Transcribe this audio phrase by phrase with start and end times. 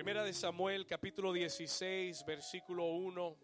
[0.00, 3.36] Primera de Samuel, capítulo 16, versículo 1.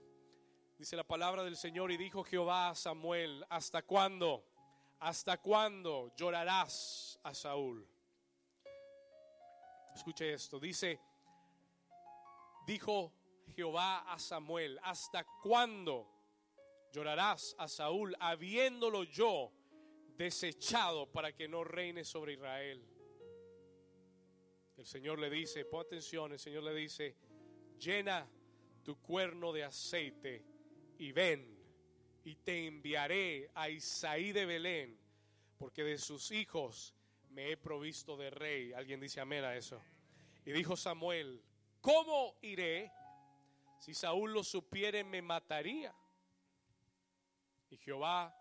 [0.79, 4.43] Dice la palabra del Señor y dijo Jehová a Samuel, ¿hasta cuándo?
[5.01, 7.87] ¿Hasta cuándo llorarás a Saúl?
[9.95, 10.99] Escuche esto, dice,
[12.67, 13.13] dijo
[13.55, 16.09] Jehová a Samuel, ¿hasta cuándo
[16.91, 19.53] llorarás a Saúl habiéndolo yo
[20.17, 22.96] desechado para que no reine sobre Israel?
[24.77, 27.17] El Señor le dice, pon atención, el Señor le dice,
[27.79, 28.29] llena
[28.83, 30.45] tu cuerno de aceite
[30.99, 31.57] y ven
[32.25, 34.99] y te enviaré a Isaí de Belén,
[35.59, 36.95] porque de sus hijos
[37.31, 38.73] me he provisto de rey.
[38.73, 39.81] Alguien dice amén a eso.
[40.45, 41.43] Y dijo Samuel,
[41.81, 42.93] ¿cómo iré?
[43.79, 45.95] Si Saúl lo supiere, me mataría.
[47.71, 48.35] Y Jehová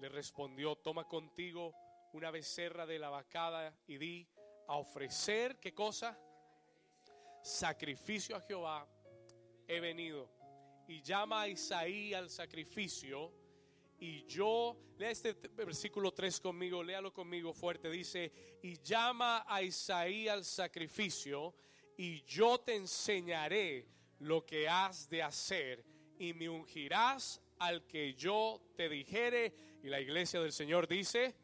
[0.00, 1.74] le respondió, toma contigo
[2.12, 4.28] una becerra de la vacada y di,
[4.72, 6.18] a ofrecer, ¿qué cosa?
[7.42, 8.88] Sacrificio a Jehová
[9.68, 10.30] he venido.
[10.88, 13.34] Y llama a Isaí al sacrificio.
[13.98, 17.90] Y yo, lea este versículo 3 conmigo, léalo conmigo fuerte.
[17.90, 21.54] Dice, y llama a Isaí al sacrificio,
[21.98, 23.86] y yo te enseñaré
[24.20, 25.84] lo que has de hacer,
[26.18, 29.52] y me ungirás al que yo te dijere.
[29.82, 31.34] Y la iglesia del Señor dice,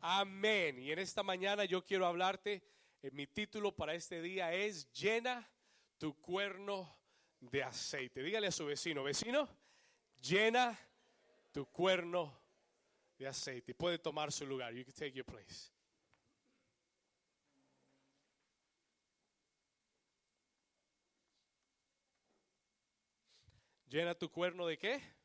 [0.00, 0.80] Amén.
[0.80, 2.62] Y en esta mañana yo quiero hablarte,
[3.02, 5.48] eh, mi título para este día es Llena
[5.98, 6.96] tu cuerno
[7.40, 8.22] de aceite.
[8.22, 9.48] Dígale a su vecino, vecino,
[10.20, 10.78] llena
[11.52, 12.38] tu cuerno
[13.18, 13.74] de aceite.
[13.74, 14.72] Puede tomar su lugar.
[14.72, 15.72] You can take your place.
[23.88, 25.17] Llena tu cuerno de qué?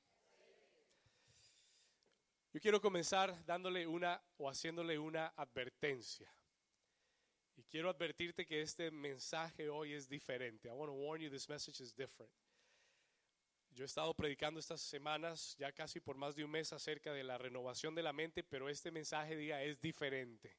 [2.53, 6.31] Yo quiero comenzar dándole una o haciéndole una advertencia.
[7.55, 10.67] Y quiero advertirte que este mensaje hoy es diferente.
[10.67, 12.31] I want to warn you this message is different.
[13.71, 17.23] Yo he estado predicando estas semanas, ya casi por más de un mes, acerca de
[17.23, 20.55] la renovación de la mente, pero este mensaje día es diferente.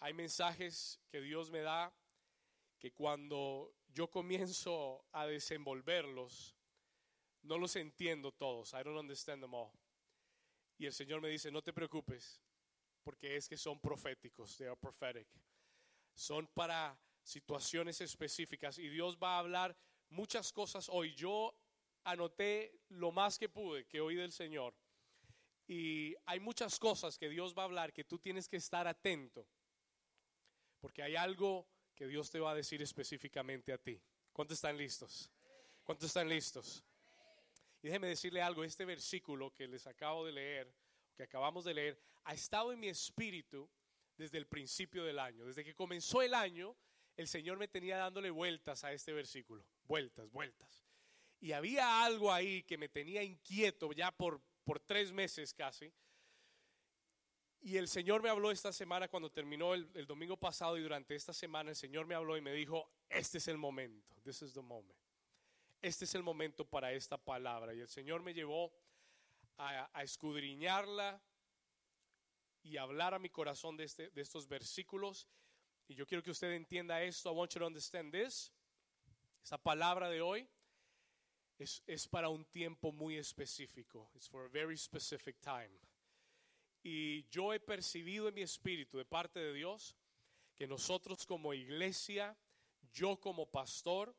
[0.00, 1.94] Hay mensajes que Dios me da
[2.78, 6.57] que cuando yo comienzo a desenvolverlos,
[7.48, 8.74] no los entiendo todos.
[8.74, 9.72] I don't understand them all.
[10.76, 12.40] Y el Señor me dice, no te preocupes,
[13.02, 15.26] porque es que son proféticos, they are prophetic.
[16.14, 19.76] Son para situaciones específicas y Dios va a hablar
[20.10, 21.14] muchas cosas hoy.
[21.14, 21.54] Yo
[22.04, 24.74] anoté lo más que pude que oí del Señor.
[25.66, 29.46] Y hay muchas cosas que Dios va a hablar que tú tienes que estar atento.
[30.80, 34.00] Porque hay algo que Dios te va a decir específicamente a ti.
[34.32, 35.30] ¿Cuántos están listos?
[35.82, 36.84] ¿Cuántos están listos?
[37.82, 40.74] Y déjeme decirle algo, este versículo que les acabo de leer,
[41.16, 43.70] que acabamos de leer, ha estado en mi espíritu
[44.16, 45.46] desde el principio del año.
[45.46, 46.76] Desde que comenzó el año,
[47.16, 50.84] el Señor me tenía dándole vueltas a este versículo, vueltas, vueltas.
[51.40, 55.92] Y había algo ahí que me tenía inquieto ya por, por tres meses casi.
[57.60, 61.14] Y el Señor me habló esta semana cuando terminó el, el domingo pasado y durante
[61.14, 64.52] esta semana el Señor me habló y me dijo, este es el momento, this is
[64.52, 64.98] the moment
[65.80, 67.74] este es el momento para esta palabra.
[67.74, 68.72] Y el Señor me llevó
[69.58, 71.22] a, escudriñarla
[72.62, 75.28] y hablar a mi corazón de, este, de estos versículos.
[75.86, 77.30] Y yo quiero que usted entienda esto.
[77.30, 78.52] I want you to understand this.
[79.42, 80.48] Esta palabra de hoy
[81.58, 84.10] es, es para un tiempo muy específico.
[84.14, 85.70] It's for a very specific time.
[86.82, 89.96] Y yo he percibido en mi espíritu de parte de Dios
[90.54, 92.36] que nosotros como iglesia,
[92.92, 94.14] yo como pastor,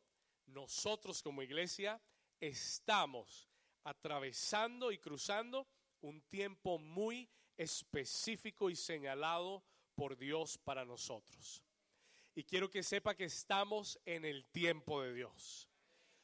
[0.49, 2.01] nosotros como iglesia
[2.39, 3.49] estamos
[3.83, 5.67] atravesando y cruzando
[6.01, 9.63] un tiempo muy específico y señalado
[9.95, 11.61] por Dios para nosotros.
[12.35, 15.67] Y quiero que sepa que estamos en el tiempo de Dios.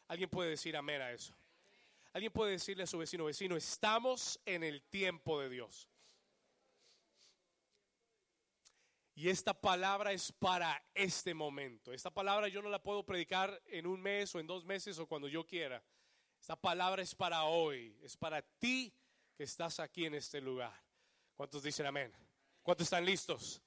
[0.07, 1.35] ¿Alguien puede decir amén a eso?
[2.13, 5.89] ¿Alguien puede decirle a su vecino, vecino, estamos en el tiempo de Dios?
[9.17, 11.93] Y esta palabra es para este momento.
[11.93, 15.07] Esta palabra yo no la puedo predicar en un mes o en dos meses o
[15.07, 15.81] cuando yo quiera.
[16.37, 18.93] Esta palabra es para hoy, es para ti
[19.37, 20.73] que estás aquí en este lugar.
[21.33, 22.13] ¿Cuántos dicen amén?
[22.61, 23.61] ¿Cuántos están listos?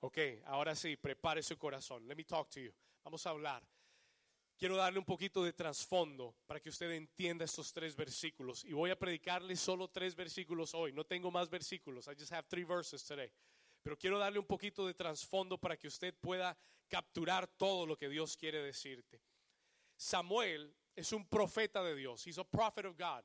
[0.00, 2.06] Ok, ahora sí, prepare su corazón.
[2.08, 2.72] Let me talk to you.
[3.04, 3.64] Vamos a hablar.
[4.56, 8.64] Quiero darle un poquito de trasfondo para que usted entienda estos tres versículos.
[8.64, 10.92] Y voy a predicarle solo tres versículos hoy.
[10.92, 12.08] No tengo más versículos.
[12.08, 13.30] I just have three verses today.
[13.82, 16.56] Pero quiero darle un poquito de trasfondo para que usted pueda
[16.88, 19.20] capturar todo lo que Dios quiere decirte.
[19.96, 22.26] Samuel es un profeta de Dios.
[22.26, 23.24] He's a prophet of God.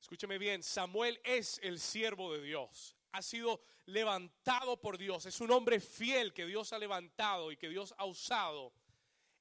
[0.00, 2.96] Escúcheme bien, Samuel es el siervo de Dios.
[3.14, 5.24] ha sido levantado por Dios.
[5.24, 8.72] Es un hombre fiel que Dios ha levantado y que Dios ha usado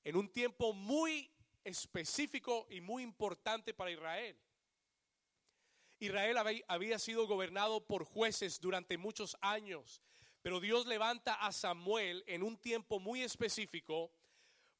[0.04, 1.32] en un tiempo muy
[1.64, 4.40] específico y muy importante para Israel.
[6.00, 10.02] Israel había sido gobernado por jueces durante muchos años,
[10.44, 14.12] pero Dios levanta a Samuel en un tiempo muy específico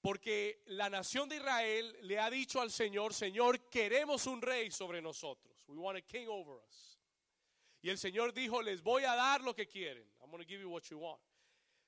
[0.02, 5.02] porque la nación de Israel le ha dicho al Señor, Señor, queremos un rey sobre
[5.02, 5.56] nosotros.
[5.68, 7.00] We want a king over us.
[7.82, 10.06] Y el Señor dijo, les voy a dar lo que quieren.
[10.22, 11.22] I'm going to give you what you want.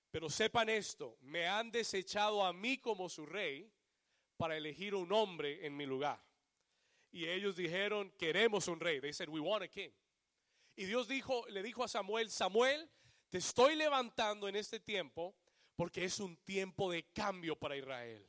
[0.10, 3.70] Pero sepan esto, me han desechado a mí como su rey
[4.38, 6.24] para elegir un hombre en mi lugar.
[7.12, 9.02] Y ellos dijeron, queremos un rey.
[9.28, 9.92] We want a king.
[10.78, 12.90] Y Dios dijo, le dijo a Samuel, Samuel,
[13.30, 15.36] te estoy levantando en este tiempo
[15.76, 18.28] porque es un tiempo de cambio para Israel.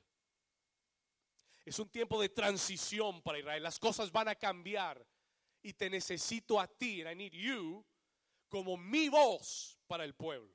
[1.64, 3.62] Es un tiempo de transición para Israel.
[3.62, 5.04] Las cosas van a cambiar
[5.62, 7.84] y te necesito a ti, I need you,
[8.48, 10.54] como mi voz para el pueblo.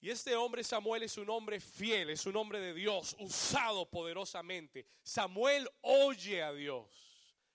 [0.00, 4.86] Y este hombre Samuel es un hombre fiel, es un hombre de Dios, usado poderosamente.
[5.02, 6.88] Samuel oye a Dios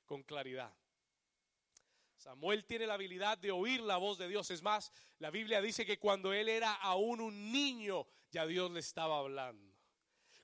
[0.05, 0.73] con claridad.
[2.23, 4.49] Samuel tiene la habilidad de oír la voz de Dios.
[4.49, 8.79] Es más, la Biblia dice que cuando él era aún un niño, ya Dios le
[8.79, 9.75] estaba hablando.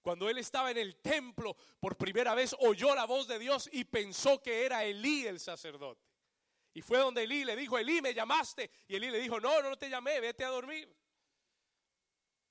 [0.02, 3.86] Cuando él estaba en el templo, por primera vez oyó la voz de Dios y
[3.86, 6.06] pensó que era Elí el sacerdote.
[6.74, 8.70] Y fue donde Elí le dijo, Elí, me llamaste.
[8.90, 10.94] Y Elí le dijo, no, no te llamé, vete a dormir.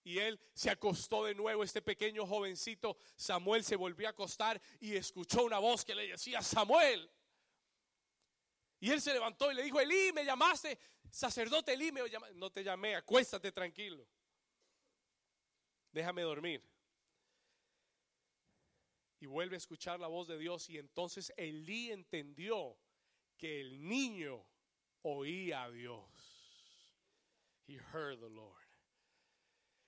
[0.05, 4.97] Y él se acostó de nuevo, este pequeño jovencito Samuel se volvió a acostar y
[4.97, 7.11] escuchó una voz que le decía, Samuel.
[8.81, 10.79] Y él se levantó y le dijo, Elí, me llamaste,
[11.11, 12.35] sacerdote Elí, me llamaste.
[12.37, 14.07] no te llamé, acuéstate tranquilo.
[15.93, 16.63] Déjame dormir.
[19.21, 22.79] Y vuelve a escuchar la voz de Dios y entonces Elí entendió
[23.37, 24.45] que el niño
[25.03, 26.05] oía a Dios.
[27.67, 28.69] He heard the Lord.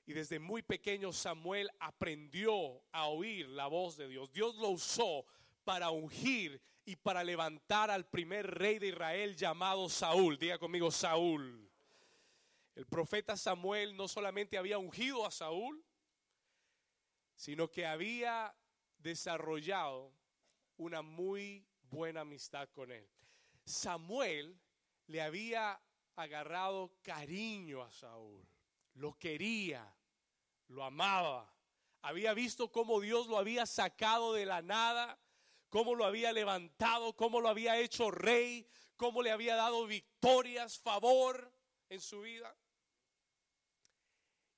[0.05, 4.33] Y desde muy pequeño Samuel aprendió a oír la voz de Dios.
[4.33, 5.25] Dios lo usó
[5.63, 6.61] para ungir
[6.91, 10.37] y para levantar al primer rey de Israel llamado Saúl.
[10.37, 11.71] Diga conmigo Saúl.
[12.75, 15.85] El profeta Samuel no solamente había ungido a Saúl,
[17.37, 18.53] sino que había
[18.99, 20.13] desarrollado
[20.79, 23.09] una muy buena amistad con él.
[23.65, 24.61] Samuel
[25.07, 25.81] le había
[26.17, 28.45] agarrado cariño a Saúl,
[28.95, 29.95] lo quería,
[30.67, 31.55] lo amaba.
[32.03, 35.21] Había visto cómo Dios lo había sacado de la nada,
[35.71, 41.51] cómo lo había levantado, cómo lo había hecho rey, cómo le había dado victorias, favor
[41.89, 42.55] en su vida.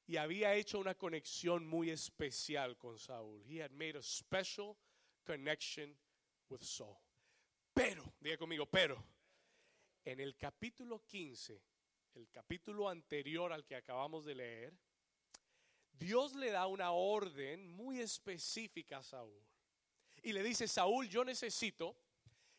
[0.06, 3.44] Y había hecho una conexión muy especial con Saúl.
[3.46, 4.76] He had made a special
[5.24, 5.96] connection
[6.48, 6.98] with Saul.
[7.72, 9.02] Pero, diga conmigo, pero,
[10.04, 11.62] en el capítulo 15,
[12.14, 14.74] el capítulo anterior al que acabamos de leer,
[15.92, 19.51] Dios le da una orden muy específica a Saúl.
[20.22, 21.96] Y le dice, Saúl, yo necesito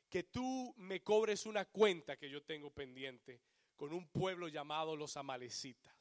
[0.09, 3.41] que tú me cobres una cuenta que yo tengo pendiente
[3.75, 5.93] con un pueblo llamado los amalecitas.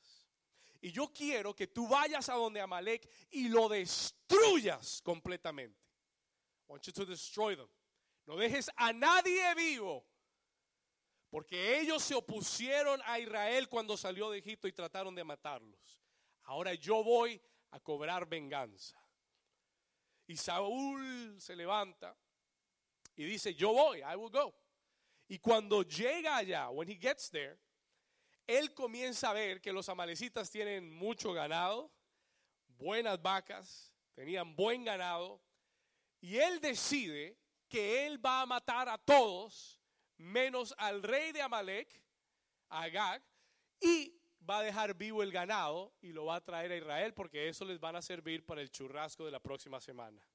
[0.81, 5.81] Y yo quiero que tú vayas a donde Amalek y lo destruyas completamente.
[6.69, 7.69] I want you to destroy them.
[8.26, 10.05] No dejes a nadie vivo.
[11.31, 16.03] Porque ellos se opusieron a Israel cuando salió de Egipto y trataron de matarlos.
[16.43, 19.01] Ahora yo voy a cobrar venganza.
[20.26, 22.17] Y Saúl se levanta
[23.17, 24.55] y dice, yo voy, I will go.
[25.29, 27.59] Y cuando llega allá, when he gets there,
[28.47, 31.91] él comienza a ver que los amalecitas tienen mucho ganado,
[32.67, 35.41] buenas vacas, tenían buen ganado,
[36.21, 37.38] y él decide
[37.69, 39.81] que él va a matar a todos,
[40.17, 41.88] menos al rey de Amalek,
[42.69, 43.23] Agag,
[43.81, 47.49] y va a dejar vivo el ganado y lo va a traer a Israel porque
[47.49, 50.26] eso les van a servir para el churrasco de la próxima semana.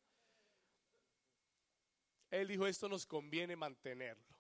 [2.29, 4.37] Él dijo, esto nos conviene mantenerlo.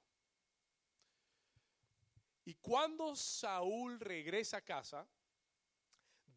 [2.45, 5.07] Y cuando Saúl regresa a casa,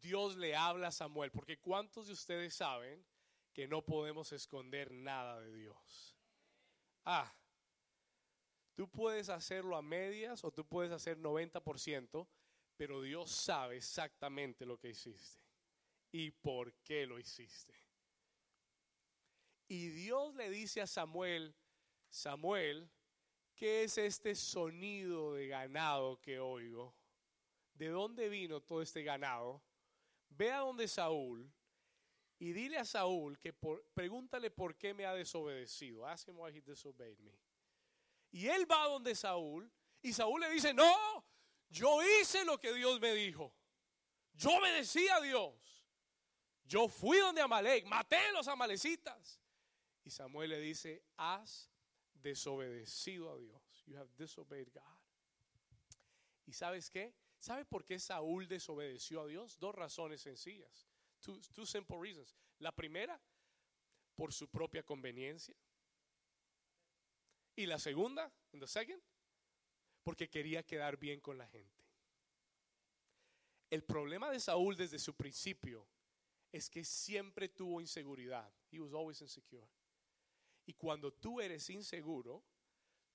[0.01, 3.05] Dios le habla a Samuel, porque ¿cuántos de ustedes saben
[3.53, 6.17] que no podemos esconder nada de Dios?
[7.05, 7.33] Ah,
[8.75, 12.27] tú puedes hacerlo a medias o tú puedes hacer 90%,
[12.81, 15.45] pero Dios sabe exactamente lo que hiciste
[16.11, 17.75] y por qué lo hiciste.
[19.67, 21.55] Y Dios le dice a Samuel,
[22.09, 22.89] Samuel,
[23.53, 26.95] ¿qué es este sonido de ganado que oigo?
[27.75, 29.61] ¿De dónde vino todo este ganado?
[30.29, 31.53] Ve a donde Saúl
[32.39, 33.53] y dile a Saúl que
[33.93, 36.07] pregúntale por qué me ha desobedecido.
[36.07, 37.39] Ask him why he disobeyed me.
[38.31, 39.71] Y él va a donde Saúl
[40.01, 41.23] y Saúl le dice, no,
[41.71, 43.53] Yo hice lo que Dios me dijo.
[44.33, 45.53] Yo obedecí a Dios.
[46.65, 49.39] Yo fui donde Amalek, maté a los amalecitas.
[50.03, 51.69] Y Samuel le dice, has
[52.13, 53.61] desobedecido a Dios.
[53.85, 54.99] You have disobeyed God.
[56.45, 57.13] ¿Y sabes qué?
[57.39, 59.57] ¿Sabe por qué Saúl desobedeció a Dios?
[59.57, 60.87] Dos razones sencillas.
[61.21, 62.35] Two, two simple reasons.
[62.59, 63.19] La primera,
[64.15, 65.55] por su propia conveniencia.
[67.55, 69.01] Y la segunda, the second,
[70.03, 71.83] porque quería quedar bien con la gente.
[73.69, 75.87] El problema de Saúl desde su principio
[76.51, 78.51] es que siempre tuvo inseguridad.
[78.71, 79.67] He was always insecure.
[80.65, 82.43] Y cuando tú eres inseguro,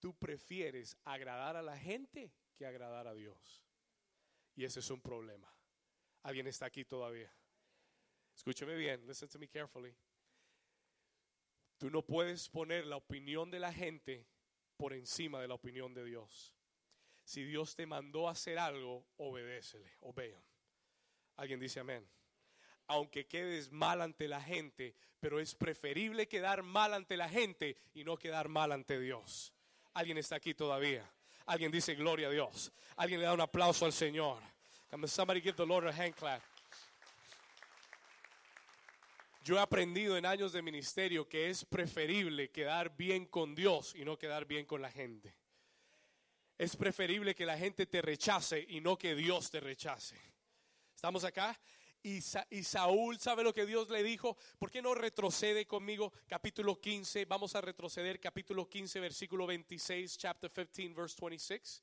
[0.00, 3.64] tú prefieres agradar a la gente que agradar a Dios.
[4.54, 5.52] Y ese es un problema.
[6.22, 7.30] ¿Alguien está aquí todavía?
[8.34, 9.94] Escúcheme bien, listen to me carefully.
[11.78, 14.26] Tú no puedes poner la opinión de la gente
[14.78, 16.55] por encima de la opinión de Dios.
[17.26, 20.32] Si Dios te mandó hacer algo, obedécele, obey.
[21.34, 22.08] Alguien dice amén.
[22.86, 28.04] Aunque quedes mal ante la gente, pero es preferible quedar mal ante la gente y
[28.04, 29.52] no quedar mal ante Dios.
[29.92, 31.04] Alguien está aquí todavía.
[31.46, 32.72] Alguien dice gloria a Dios.
[32.94, 34.40] Alguien le da un aplauso al Señor.
[35.06, 36.40] Somebody give the Lord a hand clap.
[39.42, 44.04] Yo he aprendido en años de ministerio que es preferible quedar bien con Dios y
[44.04, 45.34] no quedar bien con la gente.
[46.58, 50.16] Es preferible que la gente te rechace y no que Dios te rechace.
[50.94, 51.58] ¿Estamos acá?
[52.02, 54.36] Y, Saúl sabe lo que Dios le dijo.
[54.58, 56.12] ¿Por qué no retrocede conmigo?
[56.28, 57.24] Capítulo 15.
[57.24, 58.20] Vamos a retroceder.
[58.20, 60.16] Capítulo 15, versículo 26.
[60.16, 61.82] Chapter 15, verse 26.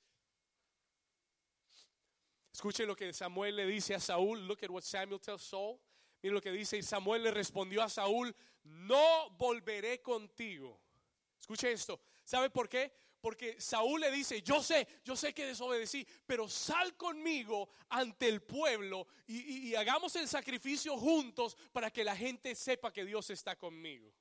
[2.54, 4.48] Escuchen lo que Samuel le dice a Saúl.
[4.48, 5.78] Look at what Samuel tells Saul.
[6.24, 10.80] Mira lo que dice, y Samuel le respondió a Saúl, no volveré contigo.
[11.38, 12.94] Escuche esto, ¿sabe por qué?
[13.24, 18.42] Porque Saúl le dice, yo sé, yo sé que desobedecí, pero sal conmigo ante el
[18.42, 24.14] pueblo y, hagamos el sacrificio juntos para que la gente sepa que Dios está conmigo.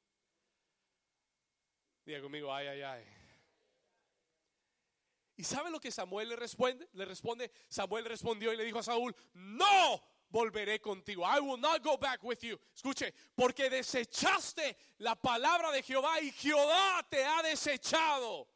[2.06, 3.04] Diga conmigo, ay, ay, ay.
[5.34, 6.88] ¿Y sabe lo que Samuel le responde?
[6.92, 11.24] Le responde, Samuel respondió y le dijo a Saúl, no, volveré contigo.
[11.24, 12.56] I will not go back with you.
[12.72, 18.51] Escuche, porque desechaste la palabra de Jehová y Jehová te ha desechado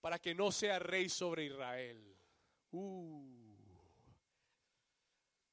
[0.00, 2.16] para que no sea rey sobre Israel.
[2.72, 3.40] Uh.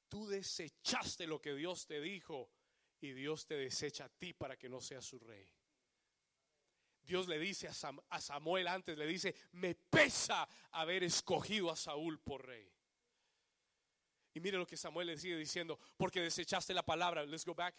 [0.08, 2.50] Tú desechaste lo que Dios te dijo
[3.00, 5.46] y Dios te desecha a ti para que no seas su rey.
[7.02, 12.46] Dios le dice a Samuel antes, le dice, me pesa haber escogido a Saúl por
[12.46, 12.70] rey.
[14.34, 17.24] Y mire lo que Samuel le sigue diciendo, porque desechaste la palabra.
[17.24, 17.74] Let's go back,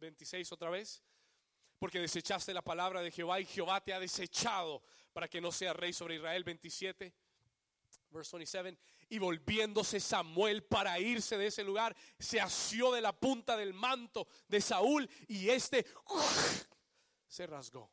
[0.00, 1.02] 26 otra vez.
[1.78, 4.82] Porque desechaste la palabra de Jehová y Jehová te ha desechado
[5.12, 6.44] para que no sea rey sobre Israel.
[6.44, 7.14] 27,
[8.10, 8.78] verse 27.
[9.10, 14.26] Y volviéndose Samuel para irse de ese lugar, se asió de la punta del manto
[14.48, 15.86] de Saúl y este
[17.26, 17.90] se rasgó.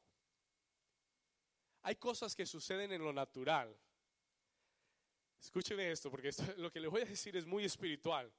[1.84, 3.78] Hay cosas que suceden en lo natural
[5.46, 8.34] Escúcheme esto, porque lo que le voy a decir es muy espiritual.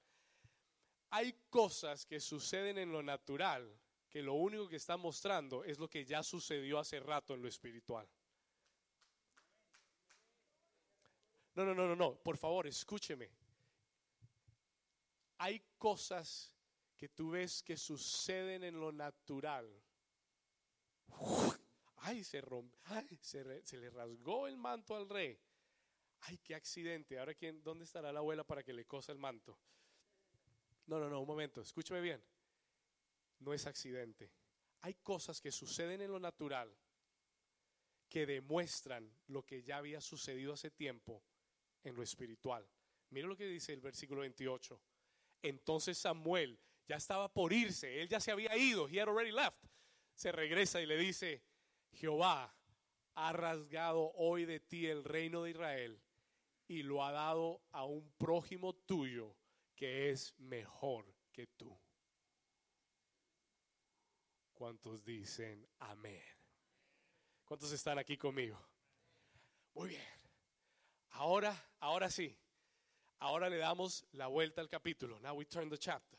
[1.11, 3.73] Hay cosas que suceden en lo natural
[4.17, 7.49] que lo único que está mostrando es lo que ya sucedió hace rato en lo
[7.49, 8.09] espiritual.
[11.55, 13.31] No, no, no, no, no, por favor, escúcheme.
[15.37, 16.51] Hay cosas
[16.97, 19.71] que tú ves que suceden en lo natural.
[21.99, 22.79] Ay, se rompe,
[23.21, 25.39] se, se le rasgó el manto al rey
[26.21, 29.59] ay, qué accidente, ahora quién, ¿dónde estará la abuela para que le cosa el manto?
[30.87, 32.25] No, no, no, un momento, escúcheme bien.
[33.41, 34.31] No es accidente.
[34.83, 36.75] Hay cosas que suceden en lo natural
[38.09, 41.23] que demuestran lo que ya había sucedido hace tiempo
[41.83, 42.69] en lo espiritual.
[43.11, 44.81] Mira lo que dice el versículo 28.
[45.43, 49.65] Entonces Samuel ya estaba por irse, él ya se había ido, he had already left.
[50.15, 51.43] Se regresa y le dice,
[51.93, 52.55] Jehová
[53.15, 56.01] ha rasgado hoy de ti el reino de Israel
[56.69, 59.37] y lo ha dado a un prójimo tuyo
[59.75, 61.77] que es mejor que tú.
[64.57, 66.23] ¿Cuántos dicen amén?
[67.45, 68.59] ¿Cuántos están aquí conmigo?
[69.75, 70.03] Muy bien.
[71.11, 72.35] Ahora, ahora sí.
[73.19, 75.21] Ahora le damos la vuelta al capítulo.
[75.21, 76.19] Now we turn the chapter.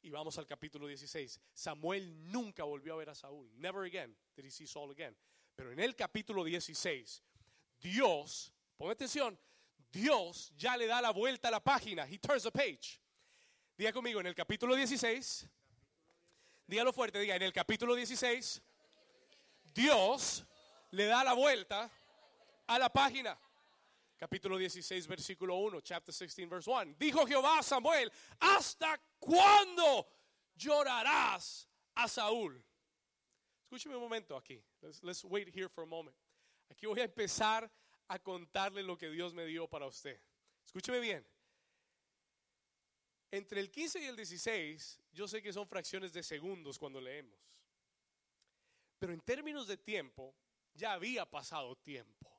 [0.00, 1.38] Y vamos al capítulo 16.
[1.52, 3.50] Samuel nunca volvió a ver a Saúl.
[3.58, 5.14] Never again did he see Saul again.
[5.54, 7.22] Pero en el capítulo 16,
[7.78, 9.38] Dios, pon atención,
[9.92, 12.06] Dios ya le da la vuelta a la página.
[12.06, 13.02] He turns the page.
[13.76, 15.46] Diga conmigo, en el capítulo 16,
[16.66, 18.62] dígalo fuerte, diga, en el capítulo 16,
[19.74, 20.44] Dios
[20.90, 21.90] le da la vuelta
[22.66, 23.38] a la página.
[24.16, 26.94] Capítulo 16, versículo 1, chapter 16, verse 1.
[26.98, 30.08] Dijo Jehová a Samuel, ¿hasta cuándo
[30.54, 32.64] llorarás a Saúl?
[33.64, 34.62] Escúcheme un momento aquí.
[34.80, 36.16] Let's, let's wait here for a moment.
[36.70, 37.70] Aquí voy a empezar
[38.08, 40.18] a contarle lo que Dios me dio para usted.
[40.64, 41.26] Escúcheme bien.
[43.30, 47.40] Entre el 15 y el 16, yo sé que son fracciones de segundos cuando leemos.
[48.98, 50.34] Pero en términos de tiempo,
[50.74, 52.30] ya había pasado tiempo.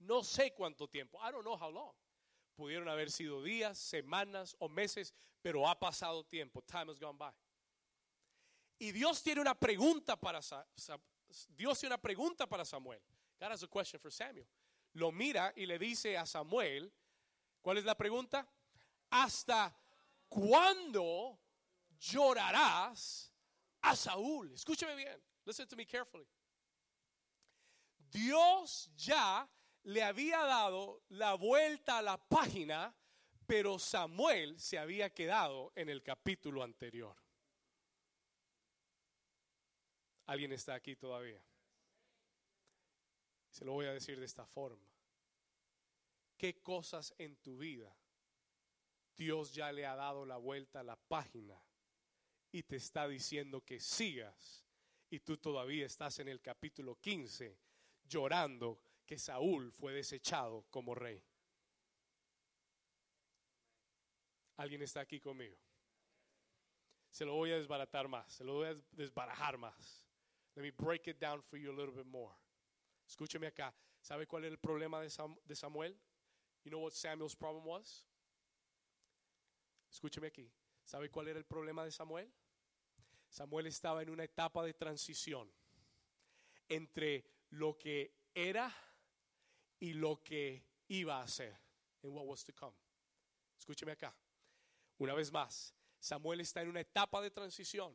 [0.00, 1.18] No sé cuánto tiempo.
[1.18, 1.94] I don't know how long.
[2.54, 6.60] Pudieron haber sido días, semanas o meses, pero ha pasado tiempo.
[6.60, 7.32] Time has gone by.
[8.78, 10.40] Y Dios tiene una pregunta para
[11.48, 13.00] Dios tiene una pregunta para Samuel.
[13.40, 14.46] God has a question for Samuel.
[14.92, 16.92] Lo mira y le dice a Samuel,
[17.62, 18.46] ¿cuál es la pregunta?
[19.08, 19.74] ¿Hasta
[20.28, 21.38] cuándo
[21.98, 23.32] llorarás
[23.82, 24.52] a Saúl?
[24.52, 25.22] Escúcheme bien.
[25.44, 26.26] Listen to me carefully.
[28.10, 29.48] Dios ya
[29.84, 32.94] le había dado la vuelta a la página,
[33.46, 37.16] pero Samuel se había quedado en el capítulo anterior.
[40.26, 41.40] ¿Alguien está aquí todavía?
[43.50, 44.90] Se lo voy a decir de esta forma.
[46.36, 47.96] ¿Qué cosas en tu vida
[49.16, 51.58] Dios ya le ha dado la vuelta a la página
[52.52, 54.64] y te está diciendo que sigas
[55.10, 57.58] y tú todavía estás en el capítulo 15
[58.08, 61.22] llorando que Saúl fue desechado como rey.
[64.56, 65.56] ¿Alguien está aquí conmigo?
[67.10, 70.06] Se lo voy a desbaratar más, se lo voy a desbarajar más.
[70.54, 72.34] Let me break it down for you a little bit more.
[73.06, 73.74] Escúcheme acá.
[74.00, 75.96] ¿Sabe cuál era el problema de, Samuel?
[76.64, 78.06] You know what Samuel's problem was?
[79.90, 80.50] Escúcheme aquí.
[80.86, 82.32] ¿Sabe cuál era el problema de Samuel?
[83.28, 85.52] Samuel estaba en una etapa de transición
[86.68, 88.72] entre lo que era
[89.80, 91.58] y lo que iba a ser.
[92.04, 92.76] En what was to come.
[93.58, 94.16] Escúcheme acá.
[94.98, 97.92] Una vez más, Samuel está en una etapa de transición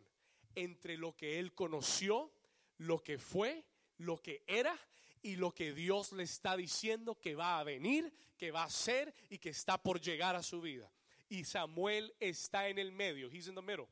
[0.54, 2.34] entre lo que él conoció,
[2.78, 3.64] lo que fue,
[4.00, 4.78] lo que era
[5.22, 9.16] y lo que Dios le está diciendo que va a venir, que va a ser
[9.30, 10.92] y que está por llegar a su vida.
[11.32, 13.30] Y Samuel está en el medio.
[13.30, 13.88] He's in the middle.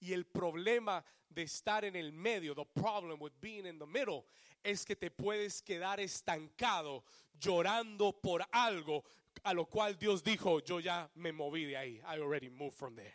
[0.00, 4.26] Y el problema de estar en el medio, the problem with being in the middle,
[4.62, 7.04] es que te puedes quedar estancado
[7.40, 9.02] llorando por algo
[9.44, 12.02] a lo cual Dios dijo, yo ya me moví de ahí.
[12.06, 13.14] I already moved from there.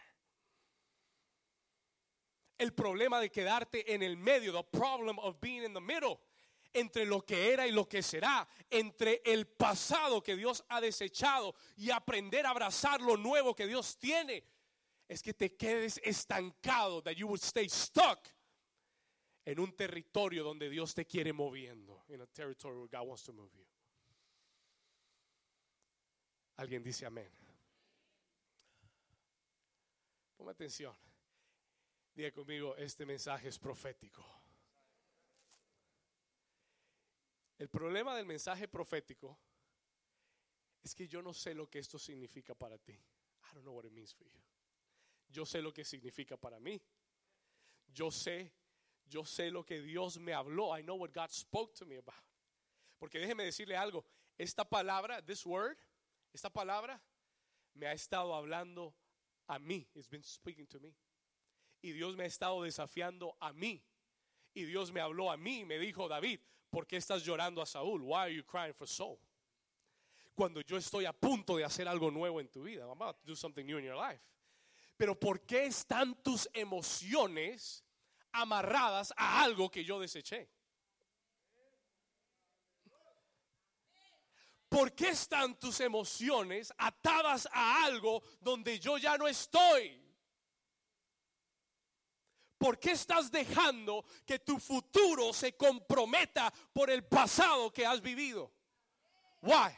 [2.57, 6.19] El problema de quedarte en el medio, the problem of being in the middle,
[6.73, 11.55] entre lo que era y lo que será, entre el pasado que Dios ha desechado
[11.75, 14.43] y aprender a abrazar lo nuevo que Dios tiene,
[15.07, 18.19] es que te quedes estancado, that you would stay stuck
[19.45, 22.03] en un territorio donde Dios te quiere moviendo.
[22.09, 23.65] In a territory where God wants to move you.
[26.57, 27.31] Alguien dice amén.
[30.37, 30.95] Ponme atención.
[32.13, 34.23] Diga conmigo, este mensaje es profético.
[37.59, 39.37] El problema del mensaje profético
[40.81, 42.93] es que yo no sé lo que esto significa para ti.
[42.93, 44.41] I don't know what it means for you.
[45.27, 46.81] Yo sé lo que significa para mí.
[47.93, 48.51] Yo sé
[49.09, 50.77] yo sé lo que Dios me habló.
[50.77, 52.23] I know what God spoke to me about.
[52.99, 54.05] Porque déjeme decirle algo.
[54.37, 55.77] Esta palabra, this word,
[56.31, 57.01] esta palabra
[57.73, 58.93] me ha estado hablando
[59.47, 59.87] a mí.
[59.95, 60.95] It's been speaking to me.
[61.81, 63.83] Y Dios me ha estado desafiando a mí.
[64.53, 68.01] Y Dios me habló a mí me dijo, David, ¿por qué estás llorando a Saúl?
[68.01, 69.19] Why are you crying for Saul?
[70.35, 72.83] Cuando yo estoy a punto de hacer algo nuevo en tu vida.
[72.83, 74.21] I'm about to do something new in your life.
[74.97, 77.83] Pero ¿por qué están tus emociones
[78.31, 80.49] amarradas a algo que yo deseché.
[84.67, 89.99] ¿Por qué están tus emociones atadas a algo donde yo ya no estoy?
[92.59, 98.51] ¿Por qué estás dejando que tu futuro se comprometa por el pasado que has vivido?
[99.41, 99.73] Why?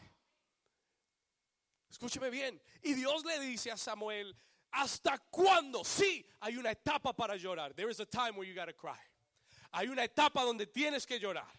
[1.90, 2.62] Escúcheme bien.
[2.82, 4.36] Y Dios le dice a Samuel,
[4.72, 5.84] ¿Hasta cuándo?
[5.84, 7.74] Sí, hay una etapa para llorar.
[7.74, 9.00] There is a time where you gotta cry.
[9.72, 11.52] Hay una etapa donde tienes que llorar.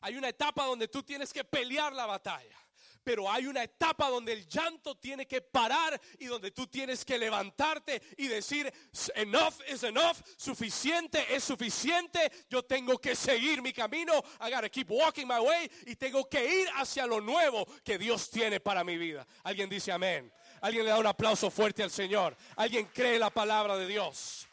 [0.00, 2.56] Hay una etapa donde tú tienes que pelear la batalla.
[3.02, 7.18] Pero hay una etapa donde el llanto tiene que parar y donde tú tienes que
[7.18, 8.72] levantarte y decir,
[9.14, 14.90] enough is enough, suficiente es suficiente, yo tengo que seguir mi camino, I gotta keep
[14.90, 18.98] walking my way y tengo que ir hacia lo nuevo que Dios tiene para mi
[18.98, 19.26] vida.
[19.44, 20.32] Alguien dice amén.
[20.60, 22.36] Alguien le da un aplauso fuerte al Señor.
[22.56, 24.46] Alguien cree la palabra de Dios.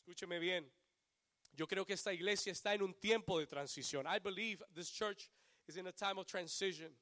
[0.00, 0.77] Escúcheme bien.
[1.58, 4.06] Yo creo que esta iglesia está en un tiempo de transición.
[4.06, 5.28] I believe this church
[5.66, 6.96] is in a time of transition.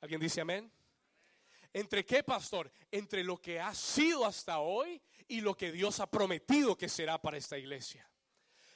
[0.00, 0.68] ¿Alguien dice amén?
[1.72, 2.72] ¿Entre qué, pastor?
[2.90, 7.22] Entre lo que ha sido hasta hoy y lo que Dios ha prometido que será
[7.22, 8.04] para esta iglesia.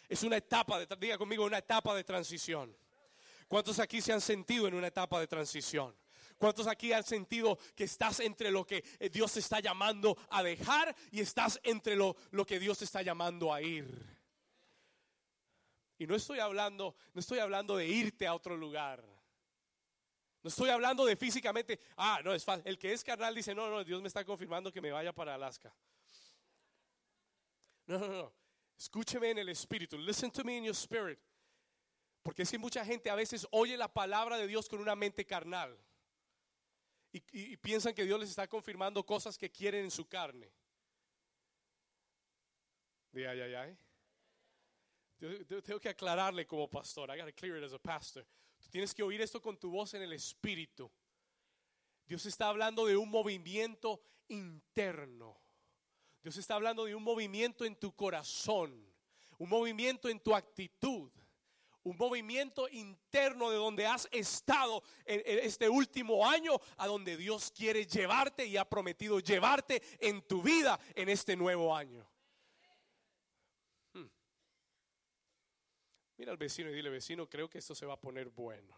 [0.08, 2.76] Es una etapa, de, diga conmigo, una etapa de transición.
[3.48, 5.96] ¿Cuántos aquí se han sentido en una etapa de transición?
[6.38, 10.44] ¿Cuántos aquí han sentido que estás entre lo que eh, Dios te está llamando a
[10.44, 14.14] dejar y estás entre lo, lo que Dios te está llamando a ir?
[15.98, 19.04] Y no estoy hablando, no estoy hablando de irte a otro lugar.
[20.42, 22.66] No estoy hablando de físicamente, ah, no es fácil.
[22.66, 25.34] El que es carnal dice, no, no, Dios me está confirmando que me vaya para
[25.34, 25.74] Alaska.
[27.86, 28.32] No, no, no.
[28.76, 29.96] Escúcheme en el espíritu.
[29.96, 31.18] Listen to me in your spirit.
[32.22, 35.78] Porque es mucha gente a veces oye la palabra de Dios con una mente carnal.
[37.12, 40.50] Y, piensan que Dios les está confirmando cosas que quieren en su carne.
[43.12, 43.78] De ay, ay, ay.
[45.18, 47.10] Tengo que aclararle como pastor.
[48.60, 50.90] Tú tienes que oír esto con tu voz en el espíritu.
[52.06, 55.40] Dios está hablando de un movimiento interno.
[56.22, 58.90] Dios está hablando de un movimiento en tu corazón,
[59.38, 61.10] un movimiento en tu actitud,
[61.82, 68.46] un movimiento interno de donde has estado este último año a donde Dios quiere llevarte
[68.46, 72.08] y ha prometido llevarte en tu vida en este nuevo año.
[76.16, 78.74] Mira al vecino y dile, vecino, creo que esto se va a poner bueno.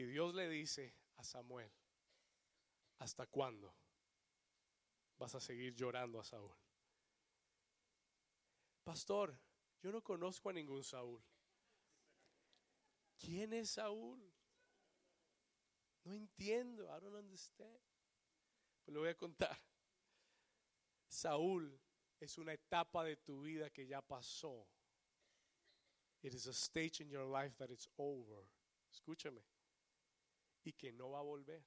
[0.00, 1.70] Y Dios le dice a Samuel,
[3.00, 3.76] ¿hasta cuándo
[5.18, 6.56] vas a seguir llorando a Saúl?
[8.82, 9.38] Pastor,
[9.82, 11.22] yo no conozco a ningún Saúl.
[13.18, 14.18] ¿Quién es Saúl?
[16.04, 16.84] No entiendo.
[16.84, 17.80] I don't understand.
[18.84, 19.56] Pues le voy a contar.
[21.08, 21.78] Saúl
[22.20, 24.66] es una etapa de tu vida que ya pasó.
[26.22, 28.46] It is a stage in your life that it's over.
[28.92, 29.42] Escúchame
[30.64, 31.64] y que no va a volver.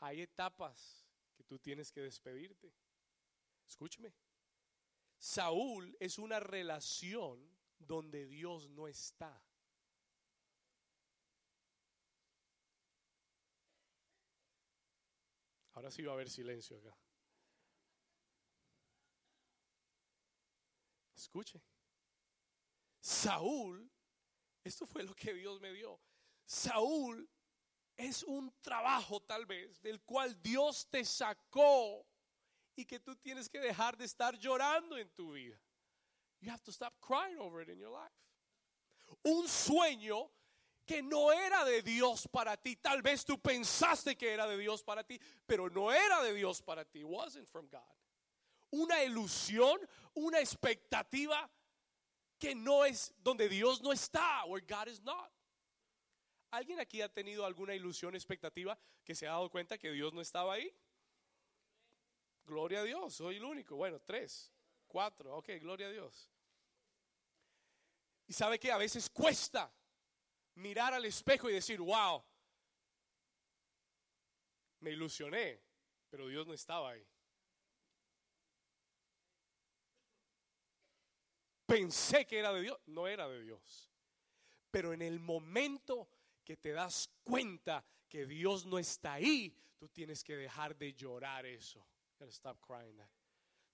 [0.00, 2.72] Hay etapas que tú tienes que despedirte.
[3.66, 4.12] Escúcheme.
[5.16, 7.51] Saúl es una relación
[7.86, 9.42] donde Dios no está.
[15.74, 16.96] Ahora sí va a haber silencio acá.
[21.16, 21.62] Escuche.
[23.00, 23.90] Saúl,
[24.62, 26.00] esto fue lo que Dios me dio.
[26.44, 27.28] Saúl
[27.96, 32.06] es un trabajo tal vez del cual Dios te sacó
[32.74, 35.60] y que tú tienes que dejar de estar llorando en tu vida.
[36.42, 38.12] You have to stop crying over it in your life.
[39.24, 40.28] Un sueño
[40.84, 42.76] que no era de Dios para ti.
[42.76, 46.60] Tal vez tú pensaste que era de Dios para ti, pero no era de Dios
[46.60, 47.04] para ti.
[47.04, 47.80] wasn't from God.
[48.70, 49.78] Una ilusión,
[50.14, 51.48] una expectativa
[52.38, 55.30] que no es donde Dios no está, where God is not.
[56.50, 60.20] ¿Alguien aquí ha tenido alguna ilusión, expectativa que se ha dado cuenta que Dios no
[60.20, 60.74] estaba ahí?
[62.44, 63.76] Gloria a Dios, soy el único.
[63.76, 64.52] Bueno, tres,
[64.92, 66.30] cuatro, ok, gloria a Dios.
[68.26, 69.72] Y sabe que a veces cuesta
[70.54, 72.22] mirar al espejo y decir, wow,
[74.80, 75.62] me ilusioné,
[76.10, 77.06] pero Dios no estaba ahí.
[81.72, 83.90] pensé que era de Dios, no era de Dios.
[84.70, 86.08] Pero en el momento
[86.44, 91.46] que te das cuenta que Dios no está ahí, tú tienes que dejar de llorar
[91.46, 91.86] eso.
[92.28, 93.00] Stop crying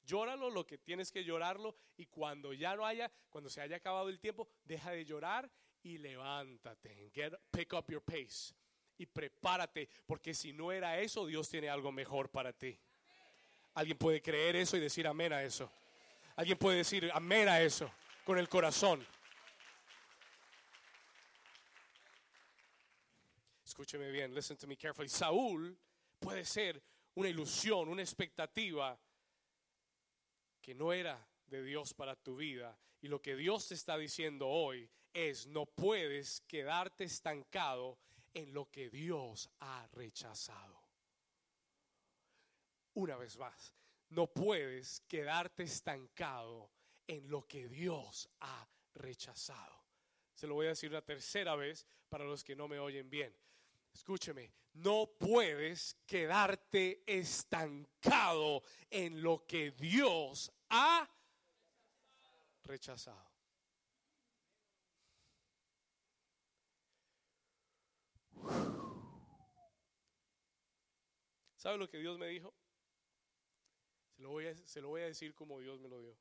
[0.08, 4.08] Llóralo lo que tienes que llorarlo y cuando ya no haya, cuando se haya acabado
[4.08, 5.50] el tiempo, deja de llorar
[5.82, 7.12] y levántate.
[7.50, 8.54] Pick up your pace
[8.96, 12.80] y prepárate, porque si no era eso, Dios tiene algo mejor para ti.
[13.74, 15.70] ¿Alguien puede creer eso y decir amén a eso?
[16.36, 17.92] Alguien puede decir amén a eso
[18.24, 19.06] con el corazón.
[23.62, 25.10] Escúcheme bien, listen to me carefully.
[25.10, 25.78] Saúl
[26.18, 26.82] puede ser
[27.14, 28.98] una ilusión, una expectativa
[30.68, 32.78] que no era de Dios para tu vida.
[33.00, 37.98] Y lo que Dios te está diciendo hoy es, no puedes quedarte estancado
[38.34, 40.78] en lo que Dios ha rechazado.
[42.92, 43.72] Una vez más,
[44.10, 46.70] no puedes quedarte estancado
[47.06, 49.86] en lo que Dios ha rechazado.
[50.34, 53.34] Se lo voy a decir una tercera vez para los que no me oyen bien.
[53.94, 61.08] Escúcheme, no puedes quedarte estancado en lo que Dios ha
[62.64, 63.28] rechazado.
[71.56, 72.54] ¿Sabe lo que Dios me dijo?
[74.16, 76.16] Se lo, voy a, se lo voy a decir como Dios me lo dio.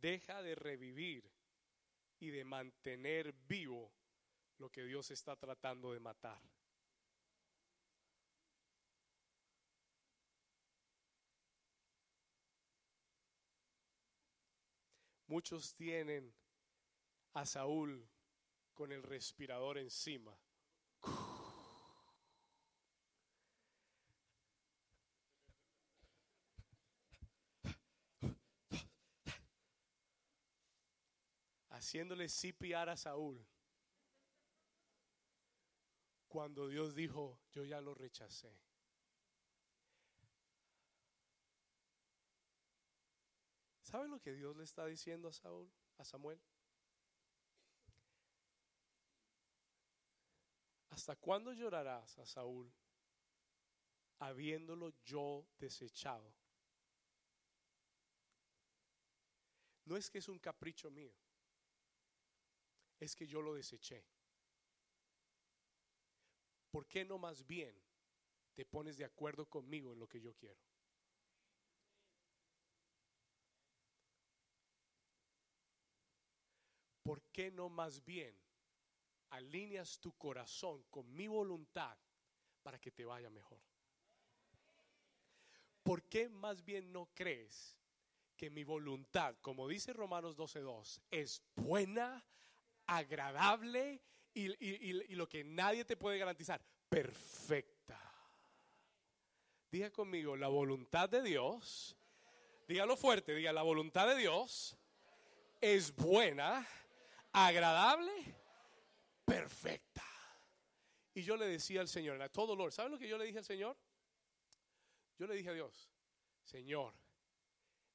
[0.00, 1.30] Deja de revivir
[2.18, 3.92] y de mantener vivo
[4.58, 6.40] lo que Dios está tratando de matar.
[15.32, 16.30] Muchos tienen
[17.32, 18.06] a Saúl
[18.74, 20.38] con el respirador encima.
[31.70, 33.42] Haciéndole CPR a Saúl.
[36.28, 38.54] Cuando Dios dijo, yo ya lo rechacé.
[43.92, 46.40] ¿Sabe lo que Dios le está diciendo a Saúl, a Samuel?
[50.88, 52.72] ¿Hasta cuándo llorarás a Saúl
[54.18, 56.34] habiéndolo yo desechado?
[59.84, 61.12] No es que es un capricho mío,
[62.98, 64.06] es que yo lo deseché.
[66.70, 67.78] ¿Por qué no más bien
[68.54, 70.71] te pones de acuerdo conmigo en lo que yo quiero?
[77.02, 78.34] ¿Por qué no más bien
[79.30, 81.96] alineas tu corazón con mi voluntad
[82.62, 83.60] para que te vaya mejor?
[85.82, 87.76] ¿Por qué más bien no crees
[88.36, 92.24] que mi voluntad, como dice Romanos 12.2, es buena,
[92.86, 94.00] agradable
[94.34, 97.98] y, y, lo que nadie te puede garantizar, perfecta?
[99.70, 101.96] Diga conmigo, la voluntad de Dios,
[102.68, 104.76] dígalo fuerte, diga, la voluntad de Dios
[105.60, 106.66] es buena,
[107.32, 108.12] agradable,
[109.24, 110.04] perfecta.
[111.14, 113.38] Y yo le decía al Señor, a todo dolor, ¿sabe lo que yo le dije
[113.38, 113.76] al Señor?
[115.18, 115.90] Yo le dije a Dios,
[116.42, 116.94] Señor,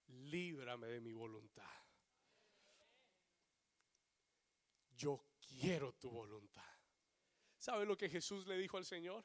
[0.07, 1.63] líbrame de mi voluntad.
[4.95, 6.63] Yo quiero tu voluntad.
[7.57, 9.23] ¿Sabe lo que Jesús le dijo al Señor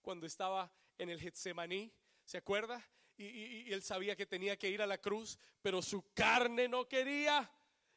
[0.00, 1.92] cuando estaba en el Getsemaní?
[2.24, 2.86] ¿Se acuerda?
[3.16, 6.88] Y, y, él sabía que tenía que ir a la cruz, pero su carne no
[6.88, 7.50] quería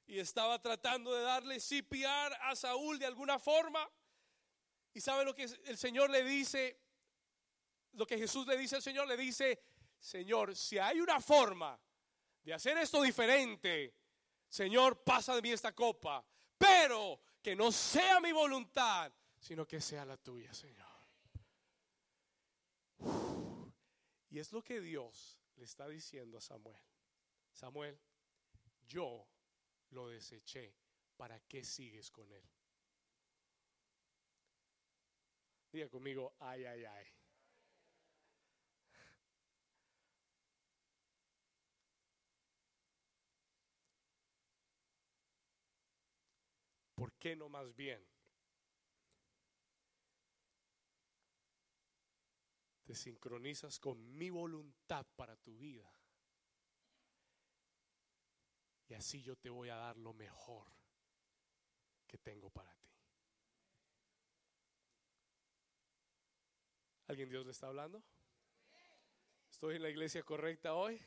[0.06, 3.90] y estaba tratando de darle CPR a Saúl de alguna forma.
[4.94, 6.80] Y sabe lo que el Señor le dice,
[7.94, 9.64] lo que Jesús le dice al Señor, le dice,
[10.00, 11.80] Señor, si hay una forma
[12.44, 13.96] de hacer esto diferente,
[14.48, 16.24] Señor, pasa de mí esta copa,
[16.58, 20.84] pero que no sea mi voluntad, sino que sea la tuya, Señor.
[24.30, 26.82] Y es lo que Dios le está diciendo a Samuel.
[27.52, 28.00] Samuel,
[28.88, 29.28] yo
[29.94, 30.76] lo deseché,
[31.16, 32.44] ¿para qué sigues con él?
[35.72, 37.06] Diga conmigo, ay, ay, ay.
[46.96, 48.06] ¿Por qué no más bien?
[52.86, 55.92] Te sincronizas con mi voluntad para tu vida
[58.94, 60.68] y así yo te voy a dar lo mejor
[62.06, 62.88] que tengo para ti.
[67.08, 68.04] ¿Alguien Dios le está hablando?
[69.50, 71.04] ¿Estoy en la iglesia correcta hoy?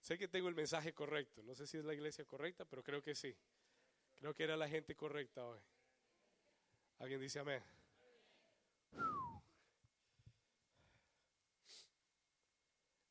[0.00, 1.40] Sé que tengo el mensaje correcto.
[1.44, 3.32] No sé si es la iglesia correcta, pero creo que sí.
[4.16, 5.60] Creo que era la gente correcta hoy.
[6.98, 7.62] ¿Alguien dice amén?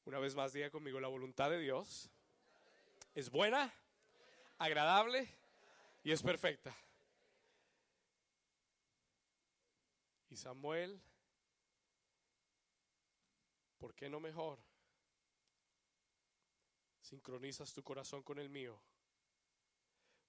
[0.04, 2.12] Una vez más, diga conmigo la voluntad de Dios
[3.14, 3.74] es buena,
[4.58, 5.28] agradable
[6.04, 6.76] y es perfecta.
[10.30, 11.02] Y Samuel,
[13.78, 14.60] ¿por qué no mejor?
[17.02, 18.82] Sincronizas tu corazón con el mío.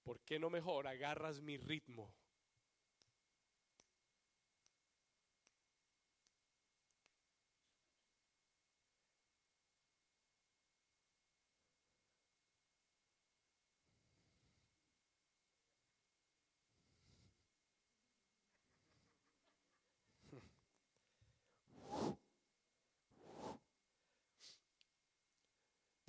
[0.02, 2.12] ¿Por qué no mejor agarras mi ritmo?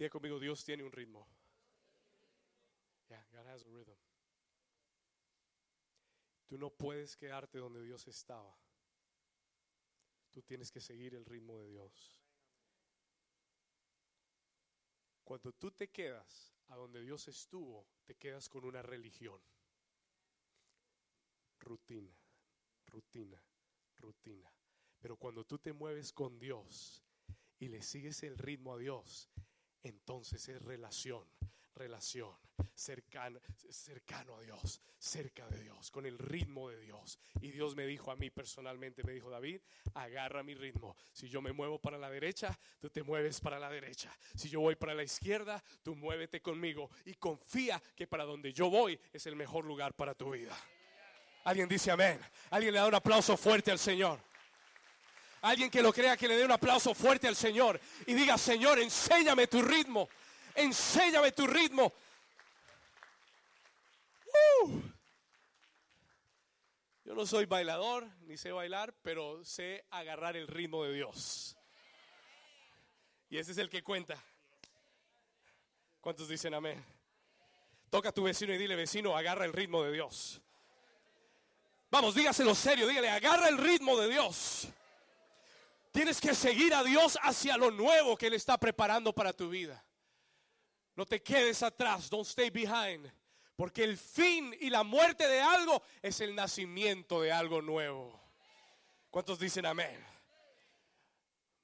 [0.09, 1.27] Conmigo, Dios tiene un ritmo.
[3.31, 3.97] God has a rhythm.
[6.47, 8.55] Tú no puedes quedarte donde Dios estaba.
[10.31, 12.19] Tú tienes que seguir el ritmo de Dios.
[15.23, 19.41] Cuando tú te quedas a donde Dios estuvo, te quedas con una religión.
[21.59, 22.13] Rutina,
[22.87, 23.41] rutina,
[23.97, 24.51] rutina.
[24.99, 27.03] Pero cuando tú te mueves con Dios
[27.59, 29.29] y le sigues el ritmo a Dios,
[29.83, 31.23] entonces es relación,
[31.75, 32.31] relación,
[32.73, 37.19] cercano, cercano a Dios, cerca de Dios, con el ritmo de Dios.
[37.41, 39.61] Y Dios me dijo a mí personalmente, me dijo, David,
[39.93, 40.95] agarra mi ritmo.
[41.11, 44.15] Si yo me muevo para la derecha, tú te mueves para la derecha.
[44.35, 48.69] Si yo voy para la izquierda, tú muévete conmigo y confía que para donde yo
[48.69, 50.57] voy es el mejor lugar para tu vida.
[51.43, 52.19] Alguien dice amén.
[52.51, 54.19] Alguien le da un aplauso fuerte al Señor.
[55.43, 57.77] Alguien que lo crea que le dé un aplauso fuerte al Señor
[58.07, 60.07] y diga, Señor, enséñame tu ritmo.
[60.55, 61.91] Enséñame tu ritmo.
[64.63, 64.81] Uh.
[67.03, 71.57] Yo no soy bailador ni sé bailar, pero sé agarrar el ritmo de Dios.
[73.29, 74.15] Y ese es el que cuenta.
[75.99, 76.81] ¿Cuántos dicen amén?
[77.89, 80.39] Toca a tu vecino y dile, vecino, agarra el ritmo de Dios.
[81.91, 84.69] Vamos, dígaselo serio, dígale, agarra el ritmo de Dios.
[85.93, 89.85] Tienes que seguir a Dios hacia lo nuevo que Él está preparando para tu vida.
[90.95, 93.13] No te quedes atrás, don't stay behind.
[93.55, 98.19] Porque el fin y la muerte de algo es el nacimiento de algo nuevo.
[99.11, 100.03] ¿Cuántos dicen amén?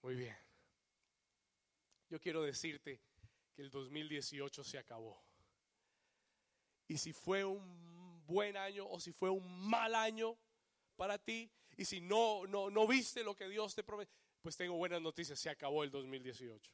[0.03, 0.37] Muy bien.
[2.07, 3.01] Yo quiero decirte
[3.55, 5.19] que el 2018 se acabó.
[6.87, 10.37] Y si fue un buen año o si fue un mal año
[10.95, 14.75] para ti, y si no, no, no viste lo que Dios te prometió, pues tengo
[14.75, 16.69] buenas noticias, se acabó el 2018.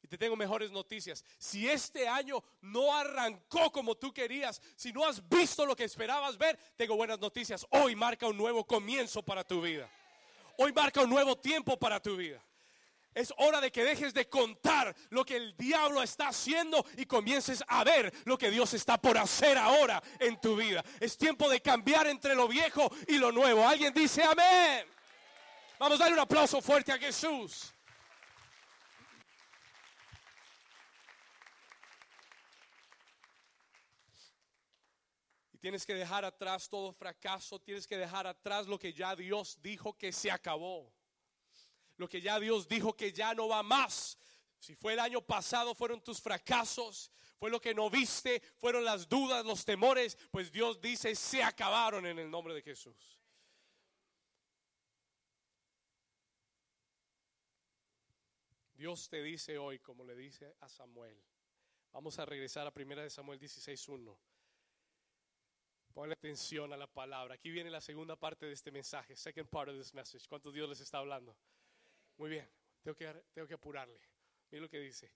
[0.00, 1.22] Y te tengo mejores noticias.
[1.36, 6.38] Si este año no arrancó como tú querías, si no has visto lo que esperabas
[6.38, 7.66] ver, tengo buenas noticias.
[7.68, 9.86] Hoy marca un nuevo comienzo para tu vida.
[10.56, 12.42] Hoy marca un nuevo tiempo para tu vida.
[13.12, 17.64] Es hora de que dejes de contar lo que el diablo está haciendo y comiences
[17.66, 20.84] a ver lo que Dios está por hacer ahora en tu vida.
[21.00, 23.66] Es tiempo de cambiar entre lo viejo y lo nuevo.
[23.66, 24.86] Alguien dice amén.
[25.80, 27.74] Vamos a darle un aplauso fuerte a Jesús.
[35.52, 39.58] Y tienes que dejar atrás todo fracaso, tienes que dejar atrás lo que ya Dios
[39.60, 40.92] dijo que se acabó
[42.00, 44.18] lo que ya Dios dijo que ya no va más.
[44.58, 49.06] Si fue el año pasado, fueron tus fracasos, fue lo que no viste, fueron las
[49.06, 53.18] dudas, los temores, pues Dios dice, se acabaron en el nombre de Jesús.
[58.74, 61.22] Dios te dice hoy, como le dice a Samuel,
[61.92, 64.16] vamos a regresar a 1 de Samuel 16.1.
[65.92, 67.34] Ponle atención a la palabra.
[67.34, 70.26] Aquí viene la segunda parte de este mensaje, second part of this message.
[70.26, 71.36] ¿Cuántos Dios les está hablando?
[72.20, 72.46] Muy bien,
[72.82, 73.98] tengo que, tengo que apurarle.
[74.50, 75.10] Mira lo que dice.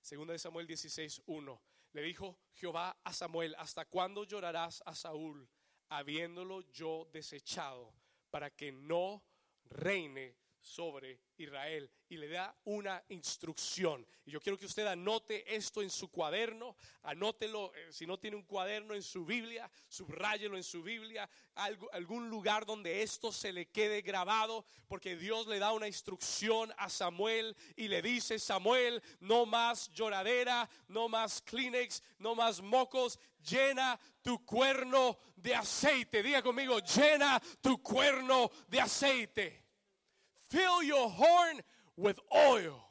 [0.00, 1.62] Segunda de Samuel 16, 1.
[1.92, 5.48] Le dijo Jehová a Samuel, ¿hasta cuándo llorarás a Saúl,
[5.88, 7.94] habiéndolo yo desechado,
[8.30, 9.22] para que no
[9.66, 10.36] reine
[10.68, 14.06] sobre Israel y le da una instrucción.
[14.24, 18.36] Y yo quiero que usted anote esto en su cuaderno, anótelo, eh, si no tiene
[18.36, 23.52] un cuaderno en su Biblia, subráyelo en su Biblia, algo, algún lugar donde esto se
[23.52, 29.02] le quede grabado, porque Dios le da una instrucción a Samuel y le dice, Samuel,
[29.20, 36.22] no más lloradera, no más Kleenex, no más mocos, llena tu cuerno de aceite.
[36.22, 39.57] Diga conmigo, llena tu cuerno de aceite.
[40.48, 41.60] Fill your horn
[41.96, 42.82] with oil.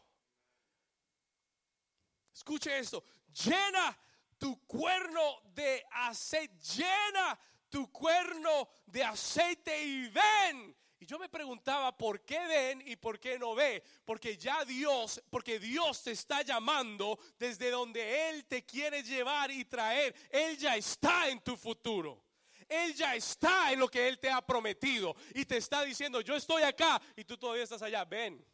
[2.33, 3.03] Escuche esto.
[3.33, 3.97] Llena
[4.37, 6.53] tu cuerno de aceite.
[6.75, 7.37] Llena
[7.69, 10.75] tu cuerno de aceite y ven.
[10.99, 13.83] Y yo me preguntaba por qué ven y por qué no ve.
[14.05, 19.65] Porque ya Dios, porque Dios te está llamando desde donde Él te quiere llevar y
[19.65, 20.15] traer.
[20.29, 22.26] Él ya está en tu futuro.
[22.67, 26.35] Él ya está en lo que Él te ha prometido y te está diciendo, yo
[26.35, 28.45] estoy acá y tú todavía estás allá, ven.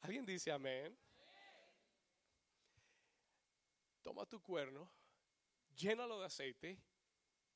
[0.00, 0.96] ¿Alguien dice amén?
[4.02, 4.88] Toma tu cuerno,
[5.76, 6.80] llénalo de aceite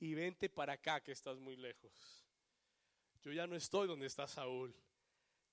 [0.00, 2.26] y vente para acá que estás muy lejos.
[3.22, 4.74] Yo ya no estoy donde está Saúl.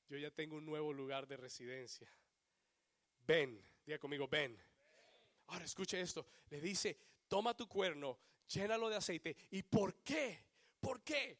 [0.09, 2.11] Yo ya tengo un nuevo lugar de residencia.
[3.27, 4.59] Ven, diga conmigo, ven.
[5.47, 6.25] Ahora escuche esto.
[6.49, 8.17] Le dice, toma tu cuerno,
[8.49, 9.35] llénalo de aceite.
[9.51, 10.45] ¿Y por qué?
[10.79, 11.37] ¿Por qué?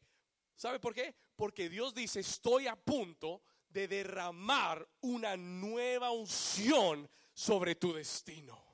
[0.54, 1.14] ¿Sabe por qué?
[1.36, 8.70] Porque Dios dice, estoy a punto de derramar una nueva unción sobre tu destino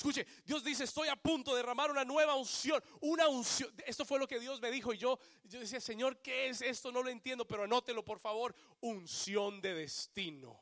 [0.00, 3.70] Escuche, Dios dice, estoy a punto de derramar una nueva unción, una unción.
[3.84, 6.90] Esto fue lo que Dios me dijo y yo, yo decía, Señor, ¿qué es esto?
[6.90, 8.54] No lo entiendo, pero anótelo por favor.
[8.80, 10.58] Unción de destino.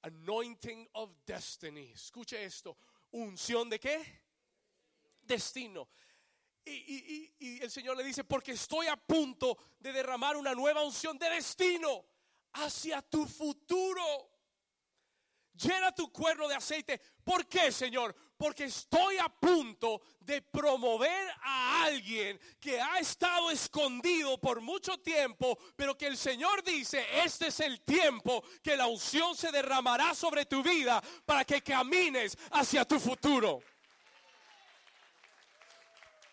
[0.00, 1.90] Anointing of destiny.
[1.92, 2.78] Escuche esto.
[3.10, 4.22] ¿Unción de qué?
[5.20, 5.90] Destino.
[6.68, 11.30] Y, el Señor le dice, porque estoy a punto de derramar una nueva unción de
[11.30, 12.04] destino
[12.54, 14.02] hacia tu futuro.
[15.54, 17.00] Llena tu cuerno de aceite.
[17.24, 18.14] ¿Por qué, Señor?
[18.36, 25.56] Porque estoy a punto de promover a alguien que ha estado escondido por mucho tiempo,
[25.76, 30.44] pero que el Señor dice, este es el tiempo que la unción se derramará sobre
[30.44, 33.62] tu vida para que camines hacia tu futuro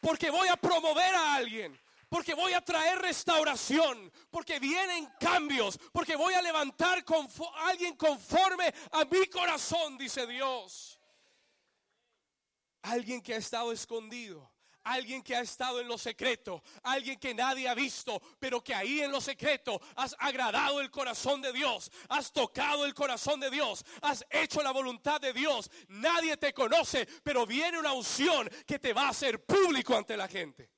[0.04, 1.80] porque voy a promover a alguien,
[2.10, 8.72] porque voy a traer restauración, porque vienen cambios, porque voy a levantar a alguien conforme
[8.92, 11.00] a mi corazón, dice Dios.
[12.82, 14.53] Alguien que ha estado escondido
[14.84, 19.02] alguien que ha estado en lo secreto, alguien que nadie ha visto, pero que ahí
[19.02, 23.84] en lo secreto has agradado el corazón de Dios, has tocado el corazón de Dios,
[24.02, 25.70] has hecho la voluntad de Dios.
[25.88, 30.28] Nadie te conoce, pero viene una unción que te va a hacer público ante la
[30.28, 30.70] gente.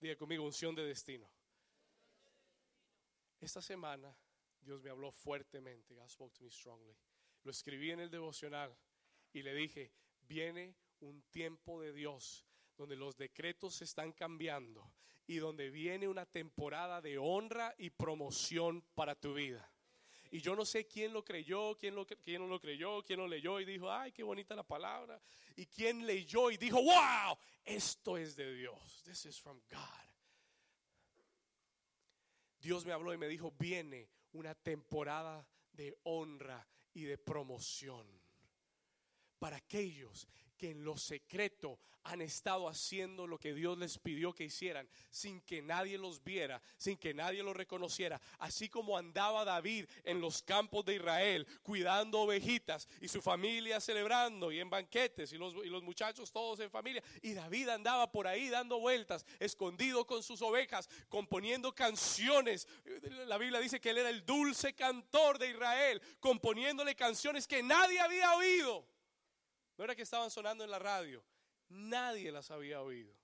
[0.00, 1.28] Diga conmigo, unción de destino.
[3.40, 4.14] Esta semana
[4.68, 5.94] Dios me habló fuertemente.
[5.94, 6.94] God spoke to me strongly.
[7.42, 8.76] Lo escribí en el devocional
[9.32, 9.90] y le dije,
[10.20, 12.44] viene un tiempo de Dios
[12.76, 14.92] donde los decretos se están cambiando
[15.26, 19.72] y donde viene una temporada de honra y promoción para tu vida.
[20.30, 23.26] Y yo no sé quién lo creyó, quién, lo, quién no lo creyó, quién lo
[23.26, 25.18] leyó y dijo, ay, qué bonita la palabra.
[25.56, 29.02] Y quién leyó y dijo, wow, esto es de Dios.
[29.06, 30.08] This is from God.
[32.60, 36.64] Dios me habló y me dijo, viene una temporada de honra
[36.94, 38.06] y de promoción
[39.40, 40.28] para aquellos
[40.58, 45.40] que en lo secreto han estado haciendo lo que Dios les pidió que hicieran sin
[45.42, 48.20] que nadie los viera, sin que nadie los reconociera.
[48.38, 54.50] Así como andaba David en los campos de Israel cuidando ovejitas y su familia celebrando
[54.50, 57.02] y en banquetes y los, y los muchachos todos en familia.
[57.22, 62.66] Y David andaba por ahí dando vueltas, escondido con sus ovejas, componiendo canciones.
[63.26, 68.00] La Biblia dice que él era el dulce cantor de Israel, componiéndole canciones que nadie
[68.00, 68.86] había oído.
[69.78, 71.24] No era que estaban sonando en la radio.
[71.68, 73.14] Nadie las había oído.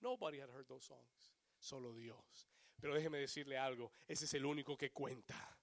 [0.00, 1.34] Nobody had heard those songs.
[1.58, 2.48] Solo Dios.
[2.80, 3.92] Pero déjeme decirle algo.
[4.06, 5.54] Ese es el único que cuenta.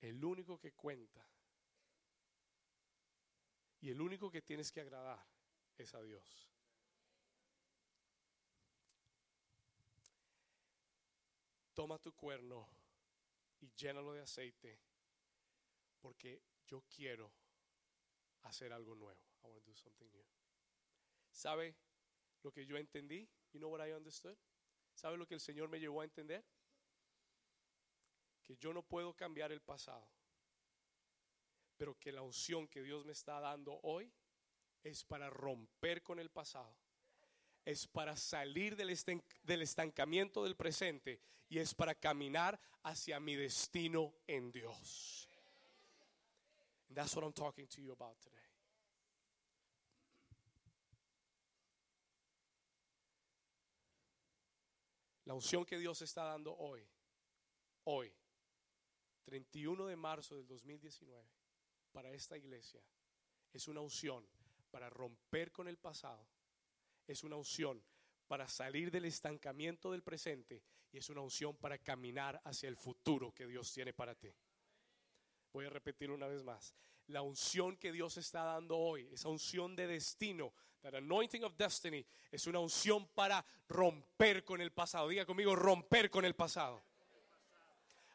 [0.00, 1.24] El único que cuenta.
[3.80, 5.24] Y el único que tienes que agradar
[5.78, 6.50] es a Dios.
[11.74, 12.79] Toma tu cuerno
[13.60, 14.80] y llénalo de aceite
[16.00, 17.32] porque yo quiero
[18.42, 19.20] hacer algo nuevo.
[19.42, 20.24] I want to do something new.
[21.30, 21.76] ¿Sabe
[22.42, 23.28] lo que yo entendí?
[23.52, 24.36] You know what I understood?
[24.94, 26.44] ¿Sabe lo que el Señor me llevó a entender?
[28.42, 30.10] Que yo no puedo cambiar el pasado,
[31.76, 34.12] pero que la unción que Dios me está dando hoy
[34.82, 36.76] es para romper con el pasado
[37.64, 38.90] es para salir del,
[39.62, 45.26] estancamiento del presente y es para caminar hacia mi destino en Dios.
[46.92, 48.36] that's what I'm talking to you about today.
[55.26, 56.84] La unción que Dios está dando hoy,
[57.84, 58.12] hoy,
[59.26, 61.24] 31 de marzo del 2019,
[61.92, 62.82] para esta iglesia,
[63.52, 64.26] es una unción
[64.72, 66.26] para romper con el pasado
[67.06, 67.82] es una unción
[68.26, 73.32] para salir del estancamiento del presente y es una unción para caminar hacia el futuro
[73.32, 74.32] que Dios tiene para ti.
[75.52, 76.74] Voy a repetir una vez más.
[77.08, 82.06] La unción que Dios está dando hoy, esa unción de destino, that anointing of destiny,
[82.30, 85.08] es una unción para romper con el pasado.
[85.08, 86.84] Diga conmigo, romper con el pasado.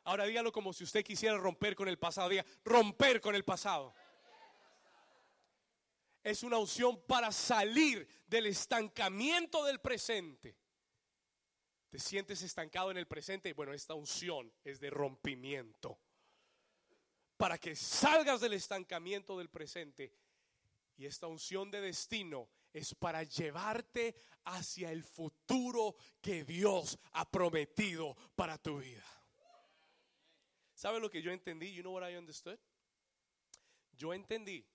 [0.06, 2.30] Ahora dígalo como si usted quisiera romper con el pasado.
[2.30, 3.94] Diga, romper con el pasado
[6.26, 10.58] es una unción para salir del estancamiento del presente.
[11.92, 13.54] Te sientes estancado en el presente.
[13.54, 16.00] Bueno, esta unción es de rompimiento.
[17.38, 20.12] Para que salgas del estancamiento del presente.
[20.98, 24.16] Y esta unción de destino es para llevarte
[24.46, 29.06] hacia el futuro que Dios ha prometido para tu vida.
[30.74, 31.72] ¿Sabe lo que yo entendí?
[31.72, 32.58] You know what I understood?
[33.94, 34.66] Yo entendí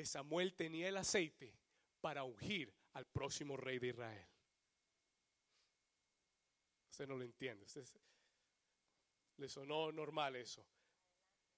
[0.00, 1.54] que Samuel tenía el aceite
[2.00, 4.26] para ungir al próximo rey de Israel.
[6.90, 7.66] Usted no lo entiende.
[9.36, 10.66] Le sonó normal eso.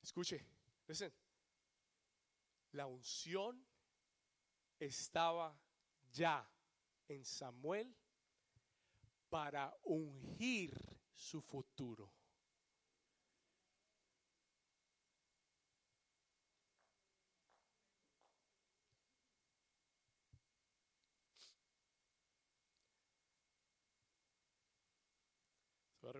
[0.02, 0.44] Escuche,
[0.88, 1.14] listen.
[2.72, 3.64] La unción
[4.80, 5.56] estaba
[6.10, 6.44] ya
[7.06, 7.94] en Samuel
[9.28, 10.76] para ungir
[11.14, 12.12] su futuro.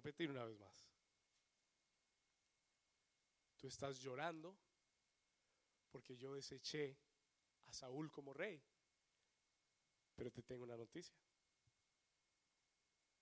[0.02, 0.84] Repetir una vez más.
[3.56, 4.58] Tú estás llorando
[5.90, 6.98] porque yo deseché
[7.66, 8.60] a Saúl como rey.
[10.16, 11.16] Pero te tengo una noticia.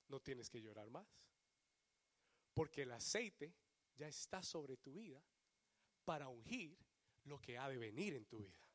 [0.08, 1.06] No tienes que llorar más.
[2.54, 3.54] Porque el aceite
[3.94, 5.22] ya está sobre tu vida
[6.06, 6.78] para ungir
[7.24, 8.69] lo que ha de venir en tu vida.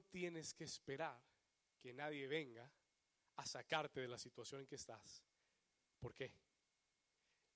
[0.00, 1.20] Tienes que esperar
[1.80, 2.70] que nadie venga
[3.36, 5.22] a sacarte de la situación en que estás.
[5.98, 6.32] ¿Por qué?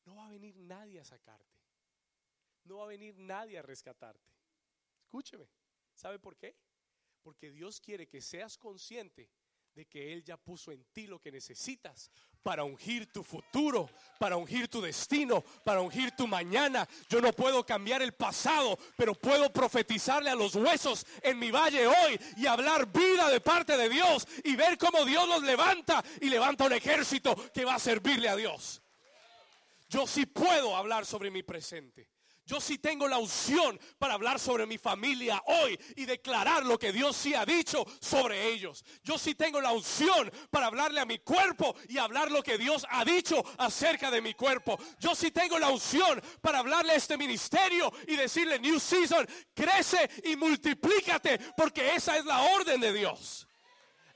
[0.05, 1.59] No va a venir nadie a sacarte.
[2.65, 4.33] No va a venir nadie a rescatarte.
[5.03, 5.49] Escúcheme.
[5.95, 6.57] ¿Sabe por qué?
[7.23, 9.31] Porque Dios quiere que seas consciente
[9.87, 12.11] que Él ya puso en ti lo que necesitas
[12.43, 16.89] para ungir tu futuro, para ungir tu destino, para ungir tu mañana.
[17.09, 21.87] Yo no puedo cambiar el pasado, pero puedo profetizarle a los huesos en mi valle
[21.87, 26.29] hoy y hablar vida de parte de Dios y ver cómo Dios los levanta y
[26.29, 28.83] levanta un ejército que va a servirle a Dios.
[29.89, 32.09] Yo sí puedo hablar sobre mi presente.
[32.51, 36.91] Yo sí tengo la unción para hablar sobre mi familia hoy y declarar lo que
[36.91, 38.85] Dios sí ha dicho sobre ellos.
[39.05, 42.85] Yo sí tengo la unción para hablarle a mi cuerpo y hablar lo que Dios
[42.91, 44.77] ha dicho acerca de mi cuerpo.
[44.99, 49.25] Yo sí tengo la unción para hablarle a este ministerio y decirle, New Season,
[49.55, 53.47] crece y multiplícate porque esa es la orden de Dios.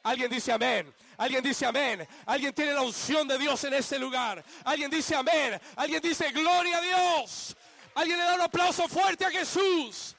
[0.03, 0.93] Alguien dice amén.
[1.17, 2.05] Alguien dice amén.
[2.27, 4.45] Alguien tiene la unción de Dios en este lugar.
[4.65, 5.61] Alguien dice amén.
[5.77, 7.57] Alguien dice gloria a Dios.
[7.95, 10.17] Alguien le da un aplauso fuerte a Jesús.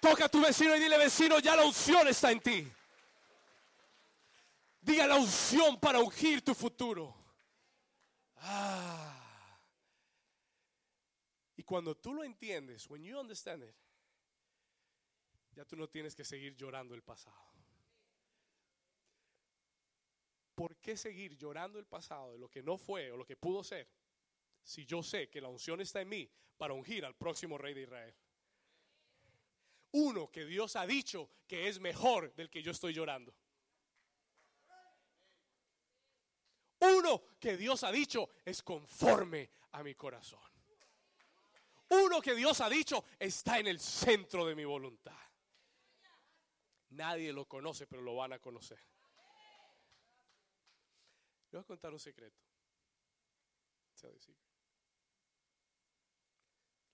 [0.00, 2.72] Toca a tu vecino y dile, vecino, ya la unción está en ti.
[4.80, 7.14] Diga la unción para ungir tu futuro.
[8.36, 9.20] Ah.
[11.56, 13.74] Y cuando tú lo entiendes, when you understand it,
[15.52, 17.36] ya tú no tienes que seguir llorando el pasado.
[20.54, 23.62] ¿Por qué seguir llorando el pasado de lo que no fue o lo que pudo
[23.62, 23.88] ser?
[24.62, 27.82] Si yo sé que la unción está en mí para ungir al próximo rey de
[27.82, 28.14] Israel.
[29.92, 33.34] Uno que Dios ha dicho que es mejor del que yo estoy llorando.
[36.80, 40.40] Uno que Dios ha dicho es conforme a mi corazón.
[41.88, 45.18] Uno que Dios ha dicho está en el centro de mi voluntad.
[46.90, 48.78] Nadie lo conoce, pero lo van a conocer.
[51.50, 52.40] Le voy a contar un secreto.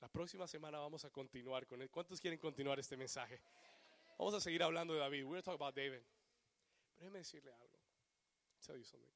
[0.00, 1.90] La próxima semana vamos a continuar con él.
[1.90, 3.40] ¿Cuántos quieren continuar este mensaje?
[4.18, 5.24] Vamos a seguir hablando de David.
[5.24, 6.02] We're going to talk about David.
[6.94, 7.78] Pero déjeme decirle algo.
[8.64, 9.10] Tell you something.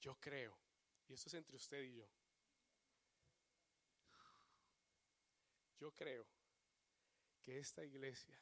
[0.00, 0.56] Yo creo,
[1.08, 2.08] y esto es entre usted y yo.
[5.80, 6.26] Yo creo
[7.42, 8.38] que esta iglesia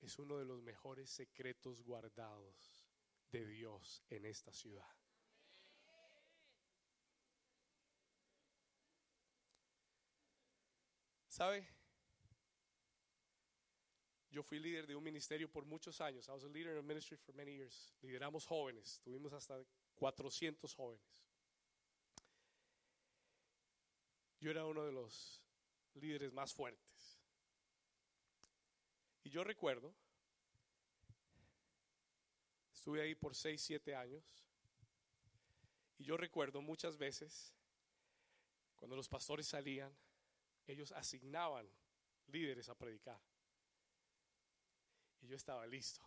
[0.00, 2.84] es uno de los mejores secretos guardados
[3.30, 5.01] de Dios en esta ciudad.
[11.32, 11.66] ¿Sabe?
[14.30, 16.28] Yo fui líder de un ministerio por muchos años.
[16.28, 17.94] I was a leader in a ministry for many years.
[18.02, 19.00] Lideramos jóvenes.
[19.02, 19.64] Tuvimos hasta
[19.94, 21.02] 400 jóvenes.
[24.40, 25.40] Yo era uno de los
[25.94, 27.18] líderes más fuertes.
[29.24, 29.94] Y yo recuerdo
[32.74, 34.44] Estuve ahí por 6, 7 años.
[35.96, 37.54] Y yo recuerdo muchas veces,
[38.74, 39.96] cuando los pastores salían,
[40.66, 41.68] ellos asignaban
[42.26, 43.20] líderes a predicar.
[45.20, 46.00] Y yo estaba listo.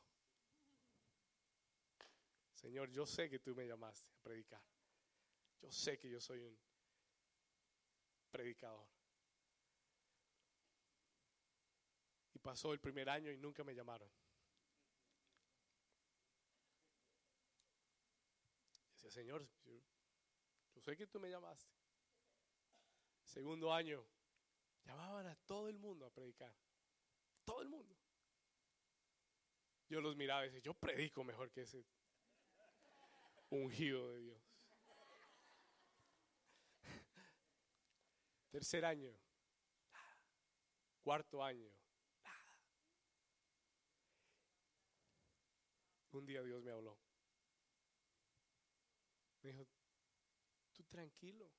[2.53, 4.63] Señor, yo sé que tú me llamaste a predicar.
[5.61, 6.57] Yo sé que yo soy un
[8.31, 8.87] predicador.
[12.33, 14.09] Y pasó el primer año y nunca me llamaron.
[19.15, 19.47] Señor,
[20.73, 21.71] yo, sé que tú me llamaste.
[23.23, 24.05] Segundo año,
[24.85, 26.55] Llamaban a todo el mundo a predicar.
[27.43, 27.95] Todo el mundo.
[29.89, 31.85] Yo los miraba y decía, yo predico mejor que ese
[33.49, 34.41] ungido de Dios.
[38.49, 39.13] Tercer año.
[41.01, 41.69] Cuarto año.
[46.11, 46.97] Un día Dios me habló.
[49.41, 49.67] Me dijo,
[50.71, 51.51] tú tranquilo.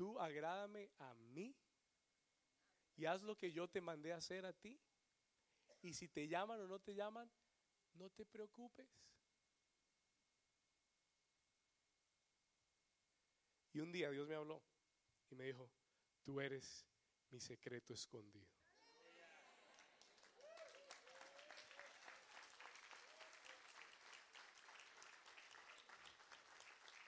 [0.00, 1.54] Tú agrádame a mí
[2.96, 4.80] y haz lo que yo te mandé a hacer a ti.
[5.82, 7.30] Y si te llaman o no te llaman,
[7.92, 8.88] no te preocupes.
[13.74, 14.62] Y un día Dios me habló
[15.28, 15.70] y me dijo,
[16.22, 16.86] tú eres
[17.28, 18.48] mi secreto escondido.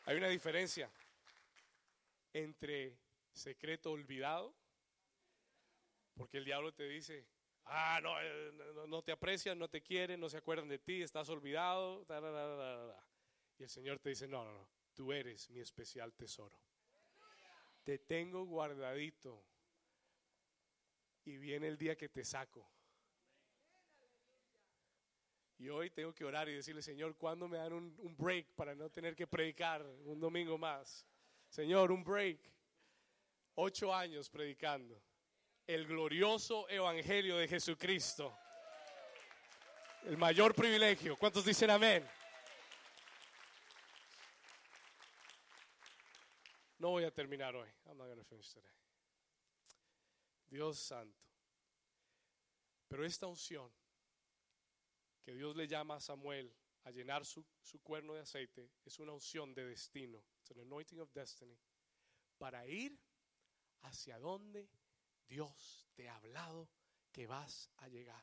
[0.04, 0.90] Hay una diferencia
[2.32, 2.98] entre
[3.32, 4.54] secreto olvidado,
[6.14, 7.26] porque el diablo te dice,
[7.64, 8.52] ah, no, eh,
[8.88, 12.06] no, te aprecian, no te quieren, no se acuerdan de ti, estás olvidado.
[13.58, 16.58] y el Señor te dice, no, no, no, tú eres mi especial tesoro.
[17.82, 19.44] Te tengo guardadito
[21.24, 22.68] y viene el día que te saco.
[25.58, 28.90] Y hoy tengo que orar y decirle, Señor, ¿cuándo me dan un, break para no
[28.90, 31.06] tener que predicar un domingo más?
[31.52, 32.40] Señor, un break.
[33.56, 35.02] Ocho años predicando.
[35.66, 38.34] El glorioso evangelio de Jesucristo.
[40.04, 41.14] El mayor privilegio.
[41.14, 42.08] ¿Cuántos dicen amén?
[46.78, 47.68] No voy a terminar hoy.
[50.48, 51.20] Dios santo.
[52.88, 53.70] Pero esta unción
[55.22, 56.50] que Dios le llama a Samuel
[56.84, 57.44] a llenar su,
[57.82, 60.24] cuerno de aceite es una unción de destino.
[60.54, 61.58] An anointing of destiny.
[62.38, 62.98] Para ir
[63.82, 64.68] hacia donde
[65.28, 66.68] Dios te ha hablado
[67.10, 68.22] que vas a llegar.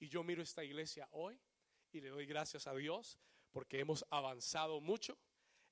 [0.00, 1.38] Y yo miro esta iglesia hoy
[1.92, 3.18] y le doy gracias a Dios
[3.52, 5.16] porque hemos avanzado mucho.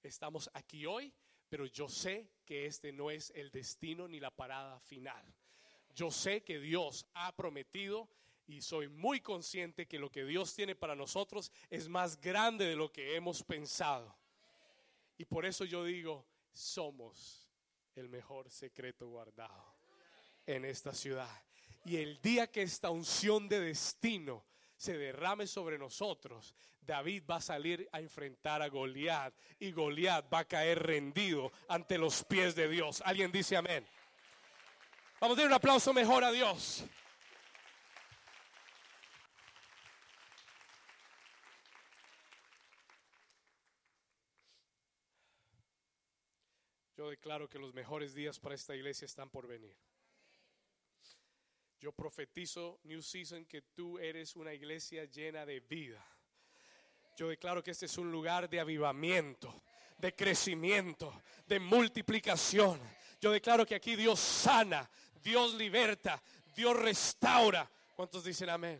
[0.02, 1.12] Estamos aquí hoy,
[1.48, 5.24] pero yo sé que este no es el destino ni la parada final.
[5.94, 8.08] Yo sé que Dios ha prometido
[8.46, 12.76] y soy muy consciente que lo que Dios tiene para nosotros es más grande de
[12.76, 14.19] lo que hemos pensado.
[15.20, 17.46] Y por eso yo digo, somos
[17.94, 19.76] el mejor secreto guardado
[20.46, 21.28] en esta ciudad.
[21.84, 24.46] Y el día que esta unción de destino
[24.78, 30.38] se derrame sobre nosotros, David va a salir a enfrentar a Goliat y Goliat va
[30.38, 33.02] a caer rendido ante los pies de Dios.
[33.04, 33.86] Alguien dice amén.
[35.20, 36.82] Vamos a dar un aplauso mejor a Dios.
[47.00, 49.74] Yo declaro que los mejores días para esta iglesia están por venir.
[51.78, 56.06] Yo profetizo, New Season, que tú eres una iglesia llena de vida.
[57.16, 59.62] Yo declaro que este es un lugar de avivamiento,
[59.96, 62.78] de crecimiento, de multiplicación.
[63.18, 64.86] Yo declaro que aquí Dios sana,
[65.22, 66.22] Dios liberta,
[66.54, 67.66] Dios restaura.
[67.96, 68.78] ¿Cuántos dicen amén?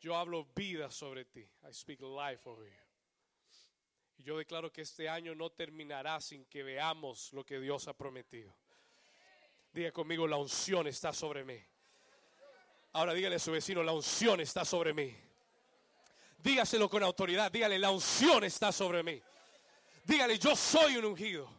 [0.00, 1.46] Yo hablo vida sobre ti.
[1.68, 2.89] I speak life over you.
[4.20, 7.94] Y yo declaro que este año no terminará sin que veamos lo que Dios ha
[7.94, 8.54] prometido.
[9.72, 11.58] Diga conmigo, la unción está sobre mí.
[12.92, 15.16] Ahora dígale a su vecino, la unción está sobre mí.
[16.36, 19.22] Dígaselo con autoridad, dígale, la unción está sobre mí.
[20.04, 21.50] Dígale, yo soy un ungido.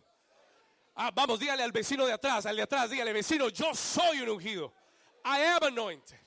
[0.94, 4.30] Ah, vamos, dígale al vecino de atrás, al de atrás, dígale, vecino, yo soy un
[4.30, 4.72] ungido.
[5.26, 6.20] I am anointed.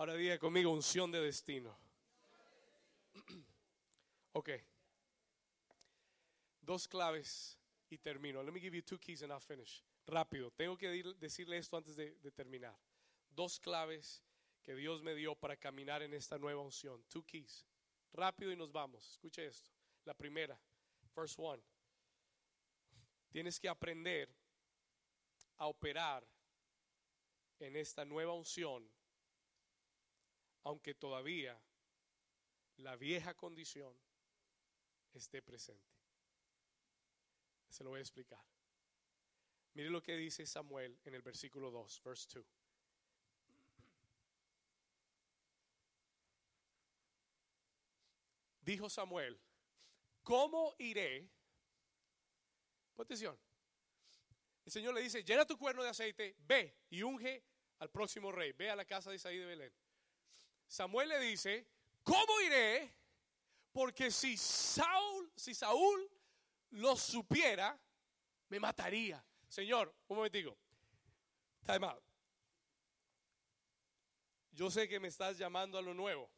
[0.00, 1.76] Ahora diga conmigo unción de destino.
[4.32, 4.48] ok.
[6.62, 7.58] Dos claves
[7.90, 8.42] y termino.
[8.42, 9.84] Let me give you two keys and I'll finish.
[10.06, 10.50] Rápido.
[10.52, 10.88] Tengo que
[11.18, 12.74] decirle esto antes de, de terminar.
[13.28, 14.22] Dos claves
[14.62, 17.04] que Dios me dio para caminar en esta nueva unción.
[17.10, 17.66] Two keys.
[18.14, 19.06] Rápido y nos vamos.
[19.06, 19.70] Escuche esto.
[20.06, 20.58] La primera.
[21.14, 21.62] First one.
[23.28, 24.34] Tienes que aprender
[25.58, 26.26] a operar
[27.58, 28.90] en esta nueva unción
[30.64, 31.60] aunque todavía
[32.76, 33.94] la vieja condición
[35.12, 35.90] esté presente.
[37.68, 38.44] Se lo voy a explicar.
[39.74, 42.46] Mire lo que dice Samuel en el versículo 2, verse 2.
[48.62, 49.40] Dijo Samuel,
[50.22, 51.30] ¿cómo iré?
[52.96, 53.38] Atención.
[54.64, 57.42] El Señor le dice, llena tu cuerno de aceite, ve y unge
[57.78, 59.72] al próximo rey, ve a la casa de Isaí de Belén.
[60.70, 61.66] Samuel le dice,
[62.04, 62.94] ¿cómo iré?
[63.72, 65.52] Porque si Saúl, si
[66.70, 67.76] lo supiera,
[68.48, 69.22] me mataría.
[69.48, 70.56] Señor, un momentico.
[71.66, 72.04] Time out.
[74.52, 76.30] Yo sé que me estás llamando a lo nuevo.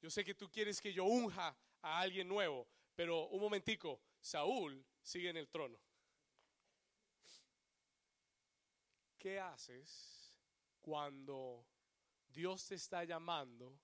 [0.00, 2.66] Yo sé que tú quieres que yo unja a alguien nuevo.
[2.96, 5.80] Pero un momentico, Saúl sigue en el trono.
[9.16, 10.34] ¿Qué haces
[10.80, 11.69] cuando
[12.32, 13.78] Dios te está llamando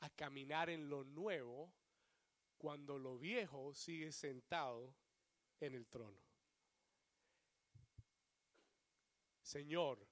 [0.00, 1.72] a caminar en lo nuevo
[2.56, 4.94] cuando lo viejo sigue sentado
[5.60, 6.20] en el trono?
[9.42, 10.06] Señor,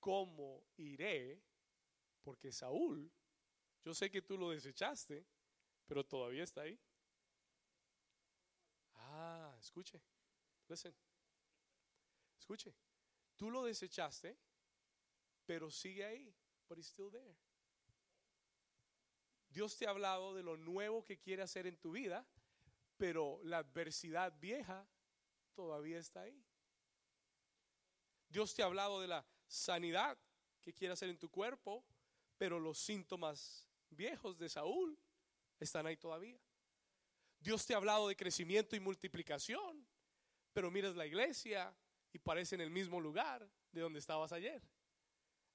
[0.00, 1.42] ¿cómo iré?
[2.22, 3.10] Porque Saúl,
[3.84, 5.26] yo sé que tú lo desechaste,
[5.86, 6.78] pero todavía está ahí.
[8.94, 10.00] Ah, escuche,
[10.68, 10.94] listen,
[12.38, 12.74] escuche.
[13.36, 14.36] Tú lo desechaste,
[15.46, 16.34] pero sigue ahí,
[16.68, 17.36] but he's still there.
[19.50, 22.26] Dios te ha hablado de lo nuevo que quiere hacer en tu vida,
[22.96, 24.86] pero la adversidad vieja
[25.54, 26.44] todavía está ahí.
[28.28, 30.18] Dios te ha hablado de la sanidad
[30.60, 31.84] que quiere hacer en tu cuerpo,
[32.36, 34.98] pero los síntomas viejos de Saúl
[35.58, 36.38] están ahí todavía.
[37.40, 39.86] Dios te ha hablado de crecimiento y multiplicación,
[40.52, 41.74] pero miras la iglesia
[42.12, 44.62] y parece en el mismo lugar de donde estabas ayer.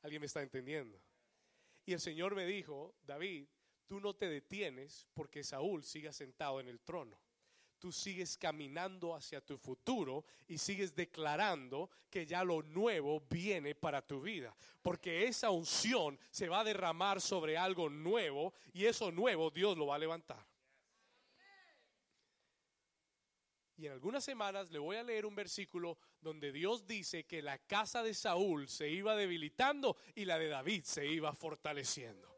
[0.04, 1.01] ¿Alguien me está entendiendo?
[1.86, 3.47] Y el Señor me dijo, David,
[3.88, 7.18] tú no te detienes porque Saúl siga sentado en el trono.
[7.80, 14.01] Tú sigues caminando hacia tu futuro y sigues declarando que ya lo nuevo viene para
[14.06, 14.56] tu vida.
[14.82, 19.88] Porque esa unción se va a derramar sobre algo nuevo y eso nuevo Dios lo
[19.88, 20.45] va a levantar.
[23.76, 27.57] Y en algunas semanas le voy a leer un versículo donde Dios dice que la
[27.57, 32.34] casa de Saúl se iba debilitando y la de David se iba fortaleciendo.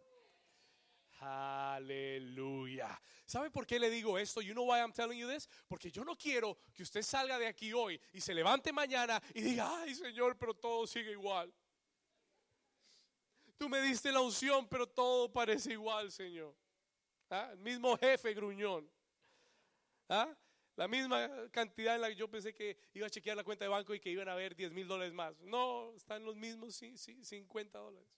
[1.19, 3.01] Aleluya.
[3.25, 4.41] ¿Sabe por qué le digo esto?
[4.41, 5.49] You know why I'm telling you this?
[5.67, 9.41] Porque yo no quiero que usted salga de aquí hoy y se levante mañana y
[9.41, 11.53] diga, ay Señor, pero todo sigue igual.
[13.57, 16.55] Tú me diste la unción, pero todo parece igual, Señor.
[17.29, 17.49] ¿Ah?
[17.53, 18.89] El mismo jefe gruñón.
[20.09, 20.36] ¿Ah?
[20.76, 23.69] La misma cantidad en la que yo pensé que iba a chequear la cuenta de
[23.69, 25.39] banco y que iban a haber 10 mil dólares más.
[25.41, 28.09] No, están los mismos 50 dólares.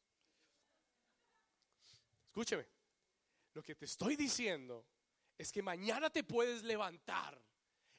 [2.26, 2.68] Escúcheme,
[3.54, 4.86] lo que te estoy diciendo
[5.38, 7.40] es que mañana te puedes levantar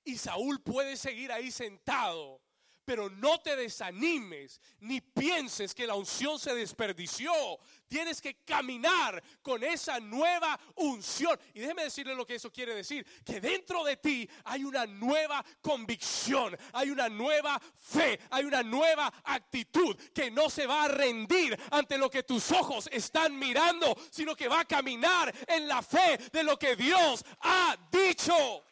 [0.04, 2.40] y Saúl puede seguir ahí sentado
[2.89, 7.30] pero no te desanimes ni pienses que la unción se desperdició.
[7.86, 11.39] Tienes que caminar con esa nueva unción.
[11.53, 15.45] Y déjeme decirle lo que eso quiere decir, que dentro de ti hay una nueva
[15.61, 21.61] convicción, hay una nueva fe, hay una nueva actitud que no se va a rendir
[21.70, 26.16] ante lo que tus ojos están mirando, sino que va a caminar en la fe
[26.32, 28.64] de lo que Dios ha dicho.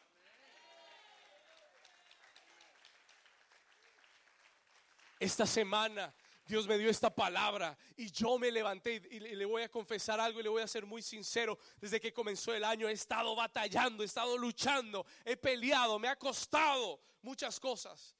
[5.18, 6.14] Esta semana
[6.46, 10.38] Dios me dio esta palabra y yo me levanté y le voy a confesar algo
[10.38, 11.58] y le voy a ser muy sincero.
[11.80, 16.16] Desde que comenzó el año he estado batallando, he estado luchando, he peleado, me ha
[16.16, 18.14] costado muchas cosas.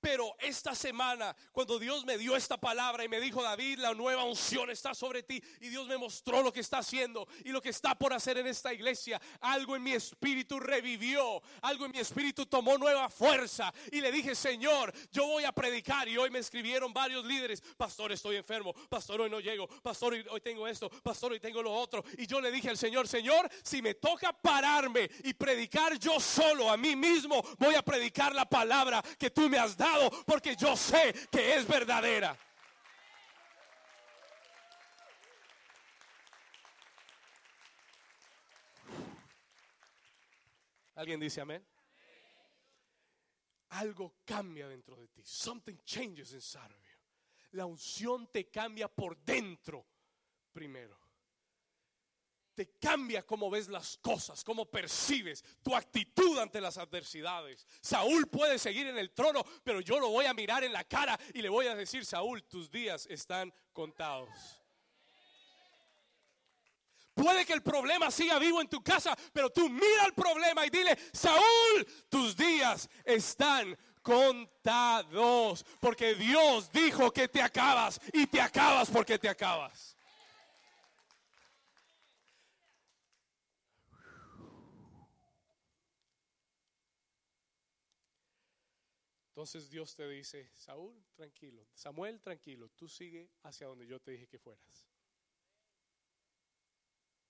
[0.00, 4.24] Pero esta semana, cuando Dios me dio esta palabra y me dijo, David, la nueva
[4.24, 7.68] unción está sobre ti, y Dios me mostró lo que está haciendo y lo que
[7.68, 12.46] está por hacer en esta iglesia, algo en mi espíritu revivió, algo en mi espíritu
[12.46, 13.72] tomó nueva fuerza.
[13.92, 16.08] Y le dije, Señor, yo voy a predicar.
[16.08, 20.40] Y hoy me escribieron varios líderes, pastor, estoy enfermo, pastor, hoy no llego, pastor, hoy
[20.40, 22.02] tengo esto, pastor, hoy tengo lo otro.
[22.16, 26.70] Y yo le dije al Señor, Señor, si me toca pararme y predicar yo solo
[26.70, 29.89] a mí mismo, voy a predicar la palabra que tú me has dado
[30.26, 32.36] porque yo sé que es verdadera.
[40.94, 41.66] ¿Alguien dice amén?
[43.70, 45.22] Algo cambia dentro de ti.
[45.24, 46.80] Something changes inside of.
[47.52, 49.86] La unción te cambia por dentro
[50.52, 50.99] primero
[52.54, 57.66] te cambia cómo ves las cosas, cómo percibes tu actitud ante las adversidades.
[57.80, 61.18] Saúl puede seguir en el trono, pero yo lo voy a mirar en la cara
[61.34, 64.28] y le voy a decir, Saúl, tus días están contados.
[67.14, 70.70] Puede que el problema siga vivo en tu casa, pero tú mira el problema y
[70.70, 78.88] dile, Saúl, tus días están contados, porque Dios dijo que te acabas y te acabas
[78.90, 79.96] porque te acabas.
[89.30, 94.26] Entonces Dios te dice, Saúl, tranquilo, Samuel, tranquilo, tú sigue hacia donde yo te dije
[94.26, 94.86] que fueras.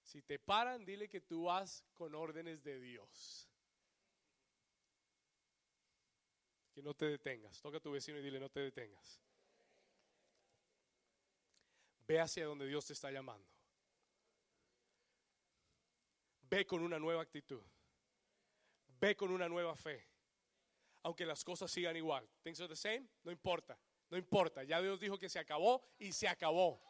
[0.03, 3.49] Si te paran, dile que tú vas con órdenes de Dios.
[6.73, 7.61] Que no te detengas.
[7.61, 9.21] Toca a tu vecino y dile, no te detengas.
[12.09, 13.47] Ve hacia donde Dios te está llamando.
[16.51, 17.63] ve con una nueva actitud.
[19.01, 20.10] Ve con una nueva fe.
[21.03, 22.29] Aunque las cosas sigan igual.
[22.43, 23.79] Things are the same, no importa.
[24.11, 24.65] No importa.
[24.65, 26.83] Ya Dios dijo que se acabó y se acabó.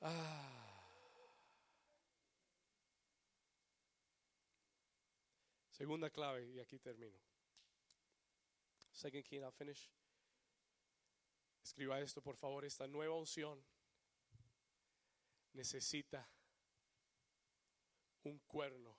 [0.00, 0.50] Ah.
[5.70, 7.18] Segunda clave, y aquí termino.
[8.92, 9.90] Second key, I'll finish.
[11.62, 12.64] Escriba esto, por favor.
[12.64, 13.64] Esta nueva unción
[15.52, 16.28] necesita
[18.24, 18.96] un cuerno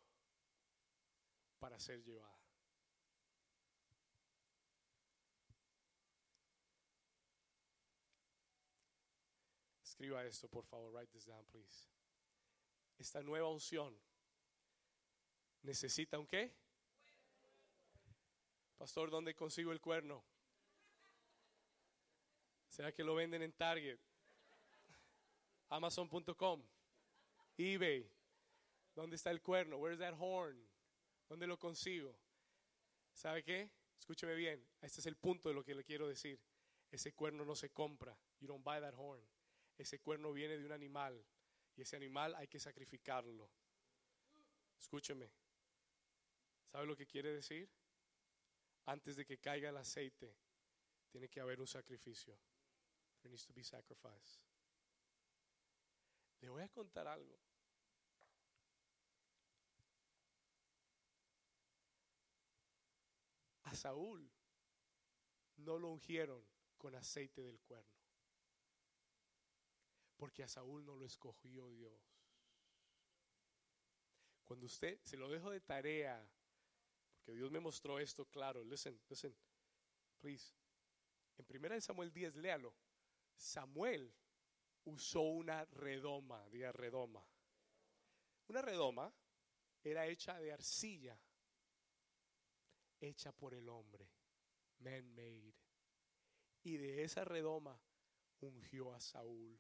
[1.60, 2.42] para ser llevada.
[9.84, 10.92] Escriba esto, por favor.
[10.92, 11.88] Write this down, please.
[12.98, 13.96] Esta nueva unción
[15.62, 16.56] necesita un qué?
[18.78, 20.24] Pastor, ¿dónde consigo el cuerno?
[22.68, 24.00] ¿Será que lo venden en Target?
[25.72, 26.62] Amazon.com,
[27.58, 28.06] eBay.
[28.94, 29.78] ¿Dónde está el cuerno?
[29.78, 30.62] Where's that horn?
[31.30, 32.14] ¿Dónde lo consigo?
[33.14, 33.72] ¿Sabe qué?
[33.98, 34.62] Escúcheme bien.
[34.82, 36.42] Este es el punto de lo que le quiero decir.
[36.92, 38.18] Ese cuerno no se compra.
[38.42, 39.26] You don't buy that horn.
[39.78, 41.26] Ese cuerno viene de un animal
[41.78, 43.50] y ese animal hay que sacrificarlo.
[44.78, 45.32] Escúcheme.
[46.70, 47.70] ¿Sabe lo que quiere decir?
[48.88, 50.36] Antes de que caiga el aceite,
[51.10, 52.38] tiene que haber un sacrificio.
[53.22, 54.51] There needs to be sacrifice.
[56.42, 57.40] Le voy a contar algo.
[63.64, 64.30] A Saúl
[65.58, 66.44] no lo ungieron
[66.78, 67.90] con aceite del cuerno.
[70.18, 71.94] Porque a Saúl no lo escogió Dios.
[74.44, 76.28] Cuando usted se lo dejo de tarea,
[77.14, 78.64] porque Dios me mostró esto claro.
[78.64, 79.36] Listen, listen,
[80.20, 80.54] please.
[81.38, 82.76] En 1 Samuel 10, léalo.
[83.36, 84.14] Samuel
[84.86, 87.26] usó una redoma, diga redoma.
[88.48, 89.14] Una redoma
[89.84, 91.18] era hecha de arcilla,
[93.00, 94.10] hecha por el hombre,
[94.80, 95.54] man-made.
[96.64, 97.80] Y de esa redoma
[98.42, 99.60] ungió a Saúl.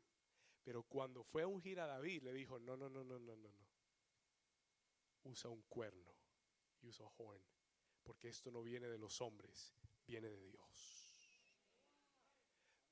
[0.64, 3.52] Pero cuando fue a ungir a David, le dijo, no, no, no, no, no, no,
[3.52, 3.68] no.
[5.24, 6.14] Usa un cuerno
[6.82, 7.44] y usa horn.
[8.04, 9.74] Porque esto no viene de los hombres,
[10.06, 10.91] viene de Dios.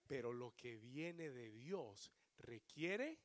[0.10, 3.20] Pero lo que viene de Dios requiere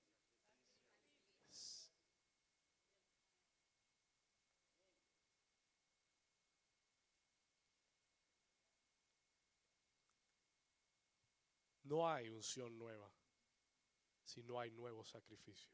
[11.85, 13.11] No hay unción nueva
[14.23, 15.71] si no hay nuevo sacrificio.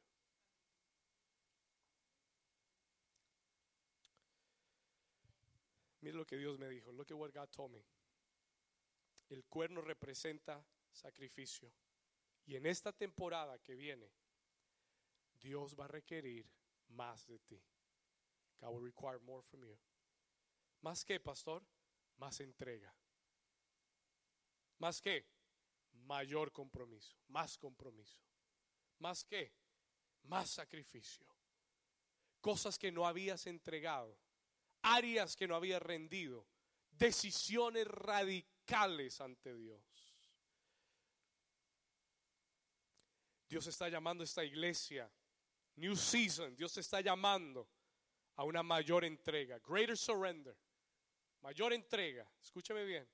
[6.03, 6.93] Mire lo que Dios me dijo.
[6.93, 7.85] Look at what God told me.
[9.29, 11.73] El cuerno representa sacrificio.
[12.47, 14.11] Y en esta temporada que viene,
[15.41, 16.51] Dios va a requerir
[16.89, 17.63] más de ti.
[18.61, 19.79] God will require more from you.
[20.83, 21.63] ¿Más que, pastor?
[22.17, 22.95] Más entrega.
[24.79, 25.27] ¿Más que?
[25.93, 27.17] Mayor compromiso.
[27.29, 28.19] Más compromiso.
[28.99, 29.53] ¿Más que?
[30.25, 31.27] Más sacrificio.
[32.41, 34.19] Cosas que no habías entregado.
[34.83, 36.47] Áreas que no habías rendido.
[36.91, 40.10] Decisiones radicales ante Dios.
[43.51, 45.11] Dios está llamando a esta iglesia.
[45.75, 46.55] New season.
[46.55, 47.69] Dios está llamando
[48.37, 49.59] a una mayor entrega.
[49.59, 50.57] Greater surrender.
[51.41, 52.31] Mayor entrega.
[52.41, 53.09] Escúcheme bien.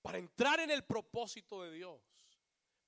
[0.00, 2.00] Para entrar en el propósito de Dios.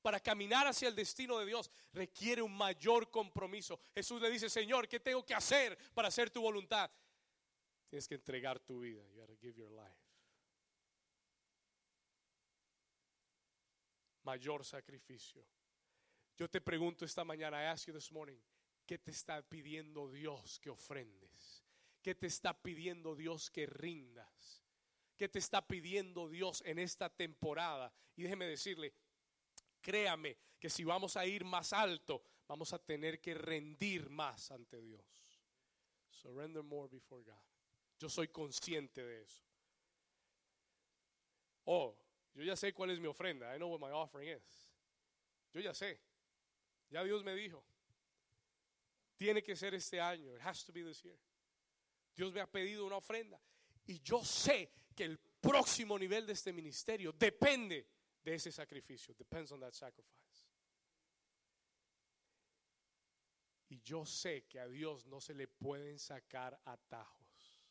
[0.01, 3.79] Para caminar hacia el destino de Dios requiere un mayor compromiso.
[3.95, 6.91] Jesús le dice, Señor, ¿qué tengo que hacer para hacer tu voluntad?
[7.91, 9.07] Tienes que entregar tu vida.
[9.09, 9.95] You gotta give your life.
[14.23, 15.45] Mayor sacrificio.
[16.41, 18.39] Yo te pregunto esta mañana, I ask you this morning,
[18.87, 21.63] ¿qué te está pidiendo Dios que ofrendes?
[22.01, 24.65] ¿Qué te está pidiendo Dios que rindas?
[25.19, 27.93] ¿Qué te está pidiendo Dios en esta temporada?
[28.17, 28.95] Y déjeme decirle,
[29.83, 34.81] créame que si vamos a ir más alto, vamos a tener que rendir más ante
[34.81, 35.45] Dios.
[36.09, 37.35] Surrender more before God.
[37.99, 39.45] Yo soy consciente de eso.
[41.65, 41.95] Oh,
[42.33, 43.55] yo ya sé cuál es mi ofrenda.
[43.55, 44.71] I know what my offering is.
[45.53, 46.01] Yo ya sé.
[46.91, 47.65] Ya Dios me dijo,
[49.17, 50.35] tiene que ser este año.
[50.35, 51.17] It has to be this year.
[52.17, 53.41] Dios me ha pedido una ofrenda.
[53.87, 57.87] Y yo sé que el próximo nivel de este ministerio depende
[58.23, 59.15] de ese sacrificio.
[59.15, 60.21] Depends on that sacrifice.
[63.69, 67.63] Y yo sé que a Dios no se le pueden sacar atajos.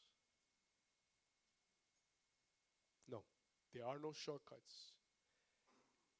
[3.07, 3.25] No,
[3.73, 4.93] there are no shortcuts.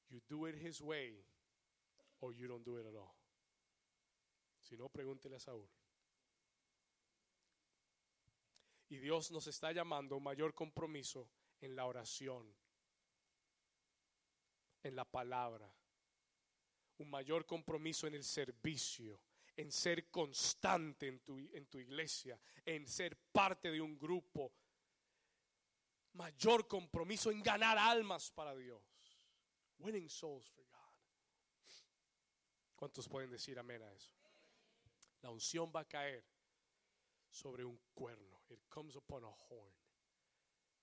[0.10, 1.24] You do it his way
[2.22, 3.16] or you don't do it at all.
[4.60, 5.68] Si no, pregúntele a Saúl.
[8.90, 11.30] Y Dios nos está llamando a un mayor compromiso
[11.62, 12.56] en la oración,
[14.84, 15.72] en la palabra,
[16.98, 19.22] un mayor compromiso en el servicio,
[19.56, 24.54] en ser constante en tu, en tu iglesia, en ser parte de un grupo,
[26.14, 28.82] mayor compromiso en ganar almas para Dios.
[29.80, 30.69] Winning souls for.
[32.80, 34.10] ¿Cuántos pueden decir amén a eso?
[35.22, 36.24] La unción va a caer
[37.30, 38.42] sobre un cuerno.
[38.48, 39.76] It comes upon a horn.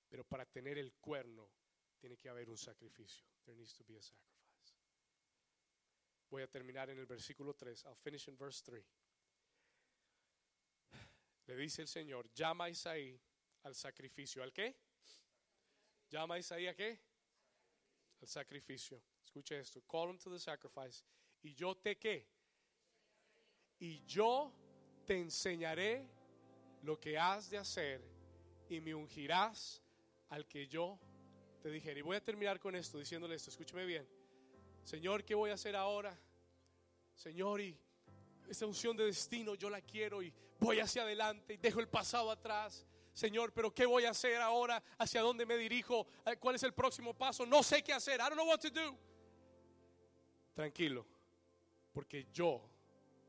[0.07, 1.51] Pero para tener el cuerno
[1.97, 3.26] tiene que haber un sacrificio.
[3.47, 4.74] There needs to be a sacrifice.
[6.28, 7.86] Voy a terminar en el versículo 3.
[7.86, 8.84] I'll finish in verse 3.
[11.47, 13.18] Le dice el Señor, llama a Isaí
[13.62, 14.42] al sacrificio.
[14.42, 14.76] ¿Al qué?
[16.11, 17.01] Llama a Isaí a qué?
[18.20, 19.03] Al sacrificio.
[19.24, 19.80] Escuche esto.
[19.90, 21.03] Call him to the sacrifice.
[21.47, 22.26] Y yo te qué?
[23.78, 24.53] Y yo
[25.07, 26.05] te enseñaré
[26.82, 28.03] lo que has de hacer
[28.68, 29.80] y me ungirás
[30.30, 30.99] al que yo
[31.62, 32.01] te dijera.
[32.01, 34.09] Y voy a terminar con esto, diciéndole esto, escúcheme bien.
[34.82, 36.18] Señor, ¿qué voy a hacer ahora?
[37.14, 37.78] Señor, y
[38.49, 42.32] esta unción de destino yo la quiero y voy hacia adelante y dejo el pasado
[42.32, 42.84] atrás.
[43.12, 44.82] Señor, pero ¿qué voy a hacer ahora?
[44.99, 46.09] ¿Hacia dónde me dirijo?
[46.40, 47.47] ¿Cuál es el próximo paso?
[47.47, 48.16] No sé qué hacer.
[48.16, 48.99] I don't know what to do.
[50.57, 51.07] Tranquilo,
[51.97, 52.61] porque yo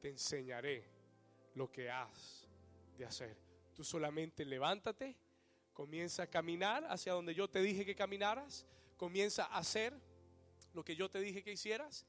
[0.01, 0.83] te enseñaré
[1.55, 2.45] lo que has
[2.97, 3.37] de hacer.
[3.73, 5.15] Tú solamente levántate,
[5.71, 9.93] comienza a caminar hacia donde yo te dije que caminaras, comienza a hacer
[10.73, 12.05] lo que yo te dije que hicieras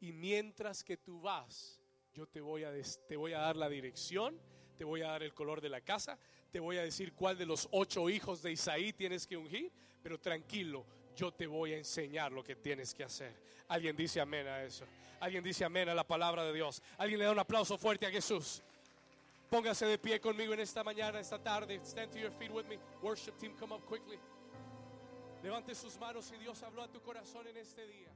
[0.00, 1.80] y mientras que tú vas,
[2.12, 2.72] yo te voy a,
[3.08, 4.38] te voy a dar la dirección,
[4.76, 6.18] te voy a dar el color de la casa,
[6.50, 9.72] te voy a decir cuál de los ocho hijos de Isaí tienes que ungir,
[10.02, 10.84] pero tranquilo,
[11.18, 13.34] yo te voy a enseñar lo que tienes que hacer.
[13.66, 14.84] Alguien dice amén a eso.
[15.18, 16.80] Alguien dice amén a la palabra de Dios.
[16.96, 18.62] Alguien le da un aplauso fuerte a Jesús.
[19.50, 21.80] Póngase de pie conmigo en esta mañana, esta tarde.
[21.82, 22.78] Stand to your feet with me.
[23.02, 24.18] Worship team, come up quickly.
[25.42, 28.08] Levante sus manos y Dios habló a tu corazón en este día.